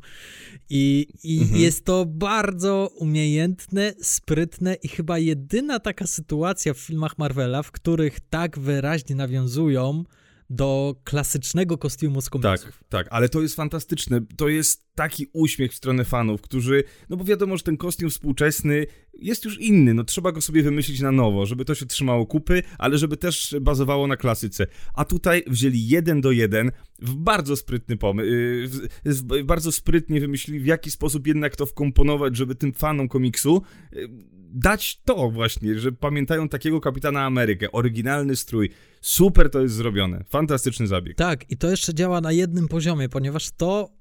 [0.70, 1.62] I, i Mhm.
[1.62, 8.20] jest to bardzo umiejętne, sprytne i chyba jedyna taka sytuacja w filmach Marvela, w których
[8.20, 10.04] tak wyraźnie nawiązują
[10.50, 12.66] do klasycznego kostiumu z komiksów.
[12.66, 14.22] Tak, tak, ale to jest fantastyczne.
[14.38, 18.86] To jest taki uśmiech w stronę fanów, którzy, no bo wiadomo, że ten kostium współczesny
[19.22, 22.64] jest już inny, no trzeba go sobie wymyślić na nowo, żeby to się trzymało kupy,
[22.78, 24.68] ale żeby też bazowało na klasyce.
[24.94, 28.30] A tutaj wzięli jeden do jeden w bardzo sprytny pomysł,
[28.66, 33.62] w, w, bardzo sprytnie wymyślili, w jaki sposób jednak to wkomponować, żeby tym fanom komiksu
[33.94, 34.08] y,
[34.54, 38.70] dać to właśnie, że pamiętają takiego Kapitana Amerykę, oryginalny strój.
[39.02, 40.24] Super to jest zrobione.
[40.30, 41.18] Fantastyczny zabieg.
[41.18, 44.01] Tak, i to jeszcze działa na jednym poziomie, ponieważ to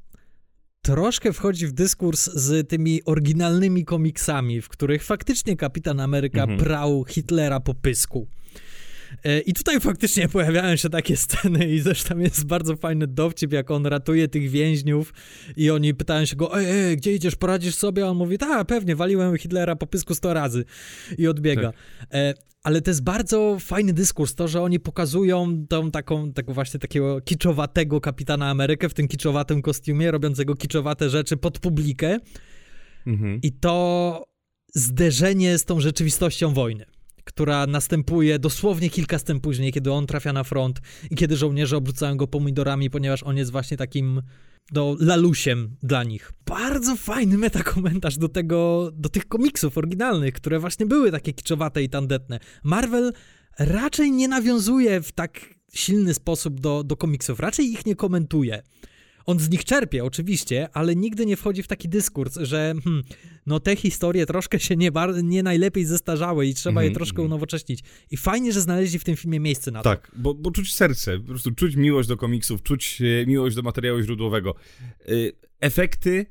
[0.90, 6.58] troszkę wchodzi w dyskurs z tymi oryginalnymi komiksami, w których faktycznie Kapitan Ameryka Mhm.
[6.58, 8.26] prał Hitlera po pysku.
[9.24, 13.70] E, I tutaj faktycznie pojawiają się takie sceny i zresztą jest bardzo fajny dowcip, jak
[13.70, 15.14] on ratuje tych więźniów
[15.56, 18.04] i oni pytają się go, ej, gdzie idziesz, poradzisz sobie?
[18.04, 20.64] A on mówi, tak, pewnie, waliłem Hitlera po pysku 100 razy
[21.18, 21.72] i odbiega.
[22.12, 26.80] E, ale to jest bardzo fajny dyskurs, to, że oni pokazują tą taką, taką właśnie
[26.80, 32.18] takiego kiczowatego kapitana Amerykę w tym kiczowatym kostiumie, robiącego kiczowate rzeczy pod publikę
[33.06, 33.40] Mhm.
[33.42, 34.24] i to
[34.74, 36.84] zderzenie z tą rzeczywistością wojny,
[37.24, 40.80] która następuje dosłownie kilka scen później, kiedy on trafia na front
[41.10, 44.22] i kiedy żołnierze obrzucają go pomidorami, ponieważ on jest właśnie takim
[44.72, 46.32] do lalusiem dla nich.
[46.46, 51.88] Bardzo fajny metakomentarz do tego, do tych komiksów oryginalnych, które właśnie były takie kiczowate i
[51.88, 52.40] tandetne.
[52.64, 53.12] Marvel
[53.58, 55.40] raczej nie nawiązuje w tak
[55.74, 58.62] silny sposób do, do komiksów, raczej ich nie komentuje.
[59.26, 63.02] On z nich czerpie, oczywiście, ale nigdy nie wchodzi w taki dyskurs, że hmm,
[63.46, 64.90] no te historie troszkę się nie,
[65.22, 67.26] nie najlepiej zestarzały i trzeba je Mhm, troszkę mhm.
[67.26, 67.80] unowocześnić.
[68.10, 69.90] I fajnie, że znaleźli w tym filmie miejsce na to.
[69.90, 73.62] Tak, bo, bo czuć serce, po prostu czuć miłość do komiksów, czuć e, miłość do
[73.62, 74.54] materiału źródłowego.
[75.00, 75.12] E,
[75.60, 76.26] efekty,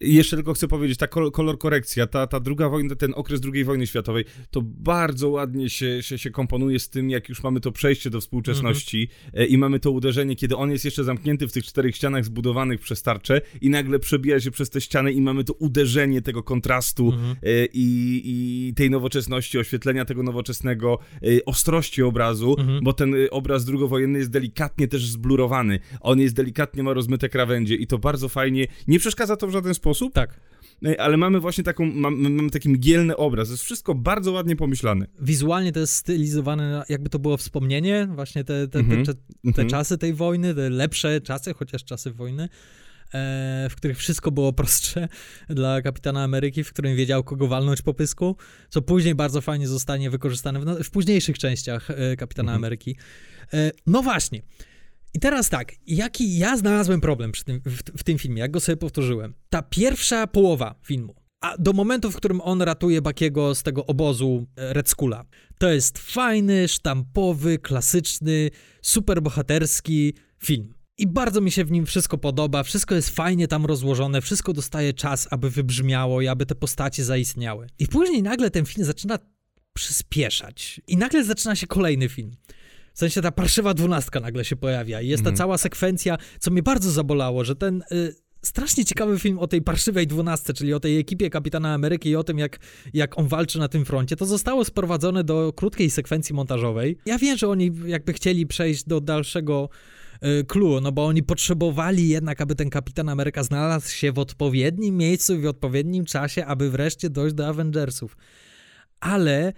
[0.00, 3.64] jeszcze tylko chcę powiedzieć, ta kol- kolor korekcja, ta, ta druga wojna, ten okres II
[3.64, 7.72] wojny światowej, to bardzo ładnie się, się, się komponuje z tym, jak już mamy to
[7.72, 11.64] przejście do współczesności e, i mamy to uderzenie, kiedy on jest jeszcze zamknięty w tych
[11.64, 15.52] czterech ścianach zbudowanych przez tarczę i nagle przebija się przez te ściany i mamy to
[15.52, 17.36] uderzenie tego kontrastu Mhm.
[17.42, 22.84] e, i, i tej nowoczesności, oświetlenia tego nowoczesnego, e, ostrości obrazu, Mhm.
[22.84, 25.80] bo ten obraz drugowojenny jest delikatnie też zblurowany.
[26.00, 29.74] On jest delikatnie, ma rozmyte krawędzie i to bardzo fajnie, nie przeszkadza to w żaden
[29.74, 30.40] sposób, Tak.
[30.86, 33.48] e, ale mamy właśnie taką, mam- mamy taki mgielny obraz.
[33.48, 35.06] To jest wszystko bardzo ładnie pomyślane.
[35.20, 39.04] Wizualnie to jest stylizowane, jakby to było wspomnienie, właśnie te, te, Mhm.
[39.06, 39.68] te, te, te Mhm.
[39.68, 42.48] czasy tej wojny, te lepsze czasy, chociaż czasy wojny,
[43.14, 45.08] e, w których wszystko było prostsze
[45.48, 48.36] dla kapitana Ameryki, w którym wiedział, kogo walnąć po pysku,
[48.68, 52.60] co później bardzo fajnie zostanie wykorzystane w, w późniejszych częściach e, kapitana Mhm.
[52.64, 52.96] Ameryki.
[53.86, 54.42] No właśnie.
[55.14, 58.76] I teraz tak, jaki ja znalazłem problem tym, w, w tym filmie, jak go sobie
[58.76, 59.34] powtórzyłem.
[59.50, 64.46] Ta pierwsza połowa filmu, A do momentu, w którym on ratuje Bakiego z tego obozu
[64.56, 65.24] e, Red Skulla.
[65.58, 68.50] To jest fajny, sztampowy, klasyczny,
[68.82, 70.74] superbohaterski film.
[70.98, 74.92] I bardzo mi się w nim wszystko podoba, wszystko jest fajnie tam rozłożone, wszystko dostaje
[74.92, 77.66] czas, aby wybrzmiało i aby te postacie zaistniały.
[77.78, 79.18] I później nagle ten film zaczyna
[79.72, 80.80] przyspieszać.
[80.86, 82.30] I nagle zaczyna się kolejny film.
[82.92, 85.00] W sensie ta parszywa dwunastka nagle się pojawia.
[85.00, 89.38] I jest ta cała sekwencja, co mnie bardzo zabolało, że ten y, strasznie ciekawy film
[89.38, 92.58] o tej parszywej dwunastce, czyli o tej ekipie Kapitana Ameryki i o tym, jak,
[92.94, 96.98] jak on walczy na tym froncie, to zostało sprowadzone do krótkiej sekwencji montażowej.
[97.06, 99.68] Ja wiem, że oni jakby chcieli przejść do dalszego
[100.24, 104.96] y, clue, no bo oni potrzebowali jednak, aby ten Kapitan Ameryka znalazł się w odpowiednim
[104.96, 108.16] miejscu i w odpowiednim czasie, aby wreszcie dojść do Avengersów.
[109.00, 109.52] Ale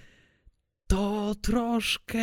[0.93, 2.19] to troszkę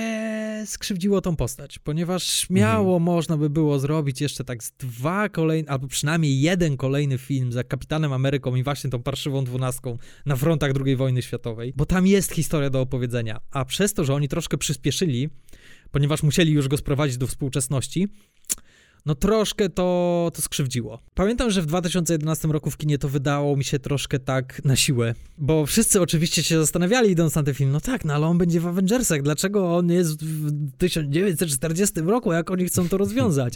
[0.66, 5.88] skrzywdziło tą postać, ponieważ śmiało można by było zrobić jeszcze tak z dwa kolejne, albo
[5.88, 10.96] przynajmniej jeden kolejny film za Kapitanem Ameryką i właśnie tą parszywą dwunastką na frontach II
[10.96, 15.30] wojny światowej, bo tam jest historia do opowiedzenia, a przez to, że oni troszkę przyspieszyli,
[15.92, 18.08] ponieważ musieli już go sprowadzić do współczesności,
[19.06, 21.00] no troszkę to, to skrzywdziło.
[21.14, 25.14] Pamiętam, że w 2011 roku w kinie to wydało mi się troszkę tak na siłę,
[25.38, 28.60] bo wszyscy oczywiście się zastanawiali idąc na ten film, no tak, no ale on będzie
[28.60, 33.56] w Avengersach, dlaczego on jest w 1940 roku, jak oni chcą to rozwiązać?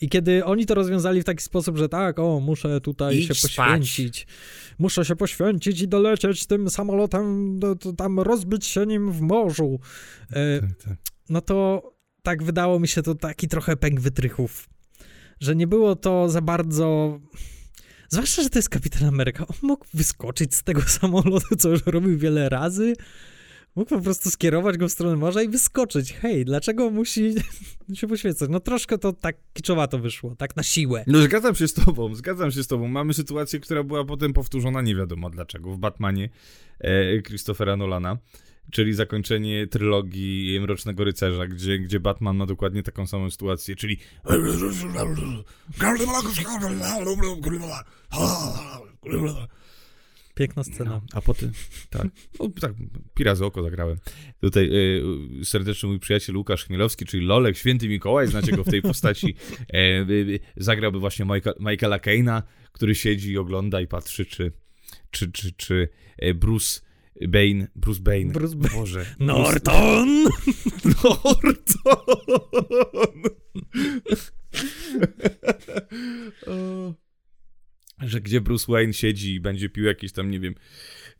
[0.00, 3.34] I kiedy oni to rozwiązali w taki sposób, że tak, o, muszę tutaj Idź się
[3.34, 3.56] spać.
[3.56, 4.26] poświęcić,
[4.78, 9.80] muszę się poświęcić i dolecieć tym samolotem, do, to tam rozbić się nim w morzu,
[10.32, 10.60] e,
[11.28, 11.82] no to
[12.22, 14.68] tak wydało mi się to taki trochę pęk wytrychów.
[15.40, 17.18] Że nie było to za bardzo.
[18.08, 19.46] Zwłaszcza, że to jest Kapitan Ameryka.
[19.46, 22.94] On mógł wyskoczyć z tego samolotu, co już robił wiele razy.
[23.76, 26.12] Mógł po prostu skierować go w stronę morza i wyskoczyć.
[26.12, 27.34] Hej, dlaczego musi
[27.94, 28.50] się poświęcać?
[28.50, 31.04] No troszkę to tak kiczowato wyszło, tak na siłę.
[31.06, 32.88] No zgadzam się z tobą, zgadzam się z tobą.
[32.88, 36.28] Mamy sytuację, która była potem powtórzona nie wiadomo dlaczego w Batmanie
[36.80, 38.18] e, Christophera Nolana,
[38.70, 43.98] czyli zakończenie trylogii Mrocznego Rycerza, gdzie, gdzie Batman ma dokładnie taką samą sytuację, czyli
[50.38, 50.90] Piękna scena.
[50.90, 51.52] No, a potem,
[51.90, 52.06] tak,
[52.40, 52.72] no, tak,
[53.14, 53.96] Pirazy Oko zagrałem.
[54.40, 54.70] Tutaj
[55.40, 59.34] y, serdeczny mój przyjaciel Łukasz Chmielowski, czyli Lolek, Święty Mikołaj, znacie go w tej postaci,
[59.72, 62.42] e, y, y, zagrałby właśnie Michael, Michaela Keina,
[62.72, 64.52] który siedzi i ogląda i patrzy, czy,
[65.10, 65.88] czy, czy, czy
[66.18, 66.80] e, Bruce
[67.28, 68.74] Bane, Bruce Bane, Bruce Bane.
[68.74, 70.24] Boże, Norton!
[71.04, 72.04] Norton!
[76.46, 76.94] O.
[78.00, 80.54] Że gdzie Bruce Wayne siedzi i będzie pił jakieś tam, nie wiem,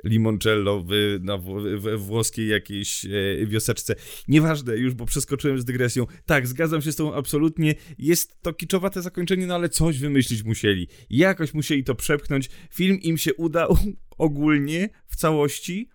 [0.05, 1.45] limoncello w, na w,
[1.79, 3.09] w włoskiej jakiejś e,
[3.47, 3.95] wioseczce.
[4.29, 6.07] Nieważne już, bo przeskoczyłem z dygresją.
[6.27, 7.75] Tak, zgadzam się z tobą absolutnie.
[7.99, 10.89] Jest to kiczowate zakończenie, no ale coś wymyślić musieli.
[11.11, 12.51] Jakoś musieli to przepchnąć.
[12.71, 13.77] Film im się udał
[14.19, 15.89] ogólnie, w całości,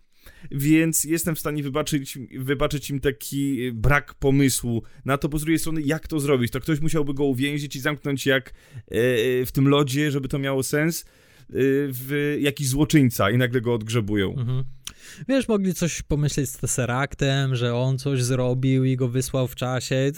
[0.51, 5.60] więc jestem w stanie wybaczyć, wybaczyć im taki brak pomysłu na to, bo z drugiej
[5.60, 6.51] strony jak to zrobić?
[6.51, 8.54] To ktoś musiałby go uwięzić i zamknąć jak e,
[9.45, 11.06] w tym lodzie, żeby to miało sens,
[11.56, 14.36] w jakiś złoczyńca i nagle go odgrzebują.
[14.36, 14.64] Mhm.
[15.28, 20.12] Wiesz, mogli coś pomyśleć z Tesseractem, że on coś zrobił i go wysłał w czasie.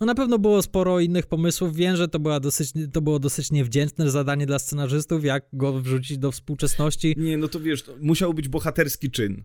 [0.00, 1.76] No na pewno było sporo innych pomysłów.
[1.76, 6.18] Wiem, że to, była dosyć, to było dosyć niewdzięczne zadanie dla scenarzystów, jak go wrzucić
[6.18, 7.14] do współczesności.
[7.16, 9.44] Nie, no to wiesz, to musiał być bohaterski czyn.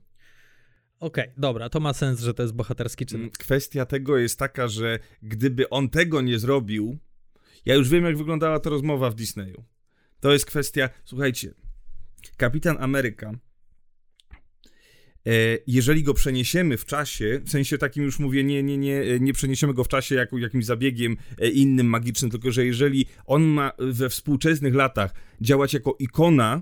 [1.00, 3.20] Okej, dobra, to ma sens, że to jest bohaterski czyn.
[3.20, 6.98] Mm, Kwestia tego jest taka, że gdyby on tego nie zrobił,
[7.66, 9.64] ja już wiem, jak wyglądała ta rozmowa w Disneyu.
[10.20, 11.54] To jest kwestia, słuchajcie,
[12.38, 13.32] Kapitan Ameryka,
[15.28, 15.32] e,
[15.68, 19.74] jeżeli go przeniesiemy w czasie, w sensie takim już mówię, nie, nie, nie, nie przeniesiemy
[19.74, 24.10] go w czasie jako, jakimś zabiegiem e, innym, magicznym, tylko że jeżeli on ma we
[24.10, 26.62] współczesnych latach działać jako ikona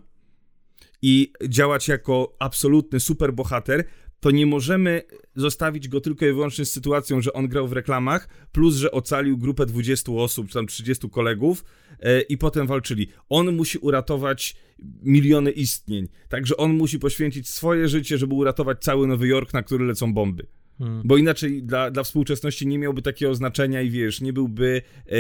[1.02, 3.86] i działać jako absolutny superbohater,
[4.20, 5.02] to nie możemy
[5.36, 9.38] zostawić go tylko i wyłącznie z sytuacją, że on grał w reklamach, plus, że ocalił
[9.38, 11.66] grupę 20 osób, czy tam 30 kolegów
[12.00, 13.08] e, i potem walczyli.
[13.30, 14.56] On musi uratować
[15.02, 19.86] miliony istnień, także on musi poświęcić swoje życie, żeby uratować cały Nowy Jork, na który
[19.86, 20.48] lecą bomby.
[20.78, 21.02] Hmm.
[21.06, 25.12] Bo inaczej dla, dla współczesności nie miałby takiego znaczenia i wiesz, nie byłby e,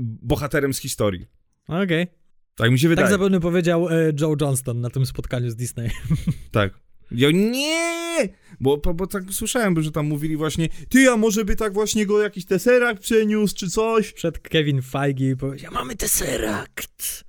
[0.00, 1.26] bohaterem z historii.
[1.68, 2.06] Okej.
[2.54, 3.08] Tak mi się wydaje.
[3.08, 5.90] Tak zapewne powiedział e, Joe Johnston na tym spotkaniu z Disney.
[6.50, 6.89] Tak.
[7.12, 8.28] Ja nie!
[8.60, 12.22] Bo, bo, tak słyszałem, że tam mówili właśnie, ty, a może by tak właśnie go
[12.22, 14.12] jakiś teserak przeniósł, czy coś?
[14.12, 17.24] Przed Kevin Feige i powiedział, mamy Tesseract.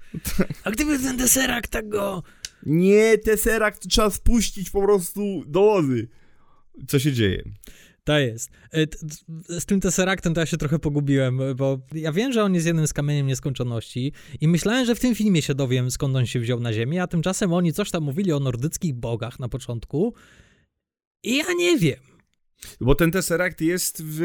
[0.64, 2.24] A gdyby ten Tesseract tak go...
[2.66, 6.08] Nie, teserak to trzeba spuścić po prostu do wody.
[6.88, 7.44] Co się dzieje?
[8.04, 8.50] To jest.
[8.72, 8.88] T-
[9.60, 12.88] Z tym Tesseractem to ja się trochę pogubiłem, bo ja wiem, że on jest jednym
[12.88, 16.60] z kamieniem nieskończoności i myślałem, że w tym filmie się dowiem, skąd on się wziął
[16.60, 20.14] na ziemię, a tymczasem oni coś tam mówili o nordyckich bogach na początku
[21.24, 22.00] i ja nie wiem.
[22.82, 24.20] Bo ten Tesseract jest w,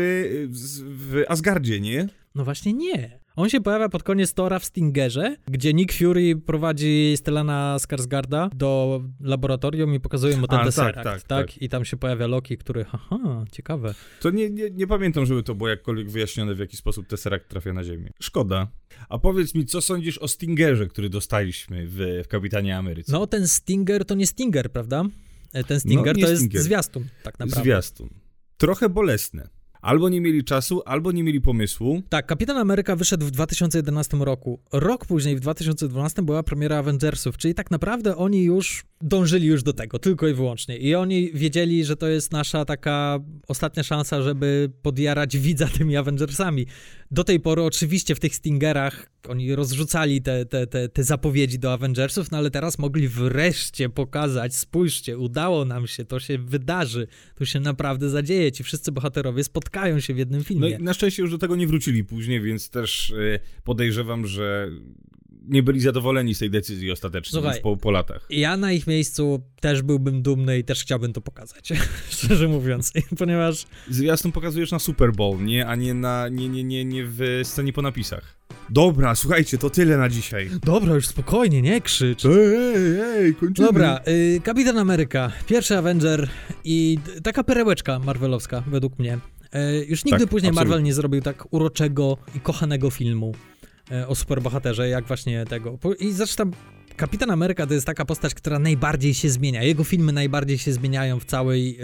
[0.83, 2.09] w Asgardzie, nie?
[2.35, 3.21] No właśnie nie.
[3.37, 9.03] On się pojawia pod koniec Tora w Stingerze, gdzie Nick Fury prowadzi Stellana Skarsgarda do
[9.21, 11.63] laboratorium i pokazuje mu ten A, tak, Tesseract, tak, tak, tak.
[11.63, 13.95] I tam się pojawia Loki, który, haha, ciekawe.
[14.21, 17.73] To nie, nie, nie pamiętam, żeby to było jakkolwiek wyjaśnione, w jaki sposób Tesseract trafia
[17.73, 18.11] na Ziemię.
[18.21, 18.69] Szkoda.
[19.09, 23.13] A powiedz mi, co sądzisz o Stingerze, który dostaliśmy w, w Kapitanie Ameryce?
[23.13, 25.05] No, ten Stinger to nie Stinger, prawda?
[25.53, 26.63] E, Ten Stinger No, to jest Stinger.
[26.63, 27.63] zwiastun, tak naprawdę.
[27.63, 28.09] Zwiastun.
[28.57, 29.49] Trochę bolesne.
[29.87, 32.03] Albo nie mieli czasu, albo nie mieli pomysłu.
[32.09, 34.61] Tak, Kapitan Ameryka wyszedł w 2011 roku.
[34.73, 39.73] Rok później, w 2012, była premiera Avengersów, czyli tak naprawdę oni już dążyli już do
[39.73, 40.77] tego, tylko i wyłącznie.
[40.77, 43.19] I oni wiedzieli, że to jest nasza taka
[43.49, 46.67] ostatnia szansa, żeby podjarać widza tymi Avengersami.
[47.11, 51.73] Do tej pory oczywiście w tych Stingerach oni rozrzucali te, te, te, te zapowiedzi do
[51.73, 57.45] Avengersów, no ale teraz mogli wreszcie pokazać, spójrzcie, udało nam się, to się wydarzy, to
[57.45, 60.71] się naprawdę zadzieje, ci wszyscy bohaterowie spotkają się w jednym No filmie.
[60.71, 64.71] i na szczęście już do tego nie wrócili później, więc też e, podejrzewam, że
[65.49, 68.27] nie byli zadowoleni z tej decyzji ostatecznie Słuchaj, po, po latach.
[68.31, 71.73] Ja na ich miejscu też byłbym dumny i też chciałbym to pokazać,
[72.11, 76.85] szczerze mówiąc, ponieważ Zwiastun pokazujesz na Super Bowl, nie, a nie, na, nie, nie, nie,
[76.85, 78.37] nie w scenie po napisach.
[78.71, 80.51] Dobra, słuchajcie, to tyle na dzisiaj.
[80.65, 82.25] dobra, już spokojnie, nie krzycz.
[82.25, 83.69] Ej, ej, kończymy.
[83.69, 86.29] Dobra, y, Kapitan Ameryka, pierwszy Avenger
[86.65, 89.19] i taka perełeczka marvelowska według mnie.
[89.55, 90.71] Y, już nigdy Tak, później absolutnie.
[90.71, 93.35] Marvel nie zrobił tak uroczego i kochanego filmu
[94.09, 95.79] o superbohaterze, jak właśnie tego.
[96.01, 96.51] I zresztą
[96.97, 99.63] Kapitan Ameryka to jest taka postać, która najbardziej się zmienia.
[99.63, 101.79] Jego filmy najbardziej się zmieniają w całej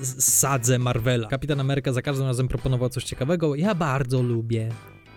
[0.00, 1.28] s- sadze Marvela.
[1.28, 3.54] Kapitan Ameryka za każdym razem proponował coś ciekawego.
[3.54, 4.68] Ja bardzo lubię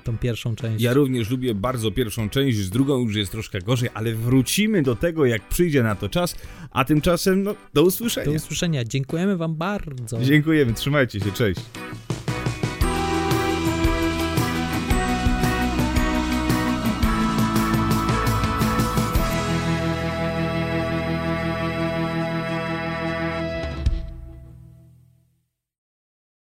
[0.03, 0.84] tą pierwszą część.
[0.84, 4.95] Ja również lubię bardzo pierwszą część, z drugą już jest troszkę gorzej, ale wrócimy do
[4.95, 6.36] tego, jak przyjdzie na to czas,
[6.71, 8.26] a tymczasem, no, do usłyszenia.
[8.26, 8.84] Do usłyszenia.
[8.84, 10.21] Dziękujemy wam bardzo.
[10.23, 11.61] Dziękujemy, trzymajcie się, cześć.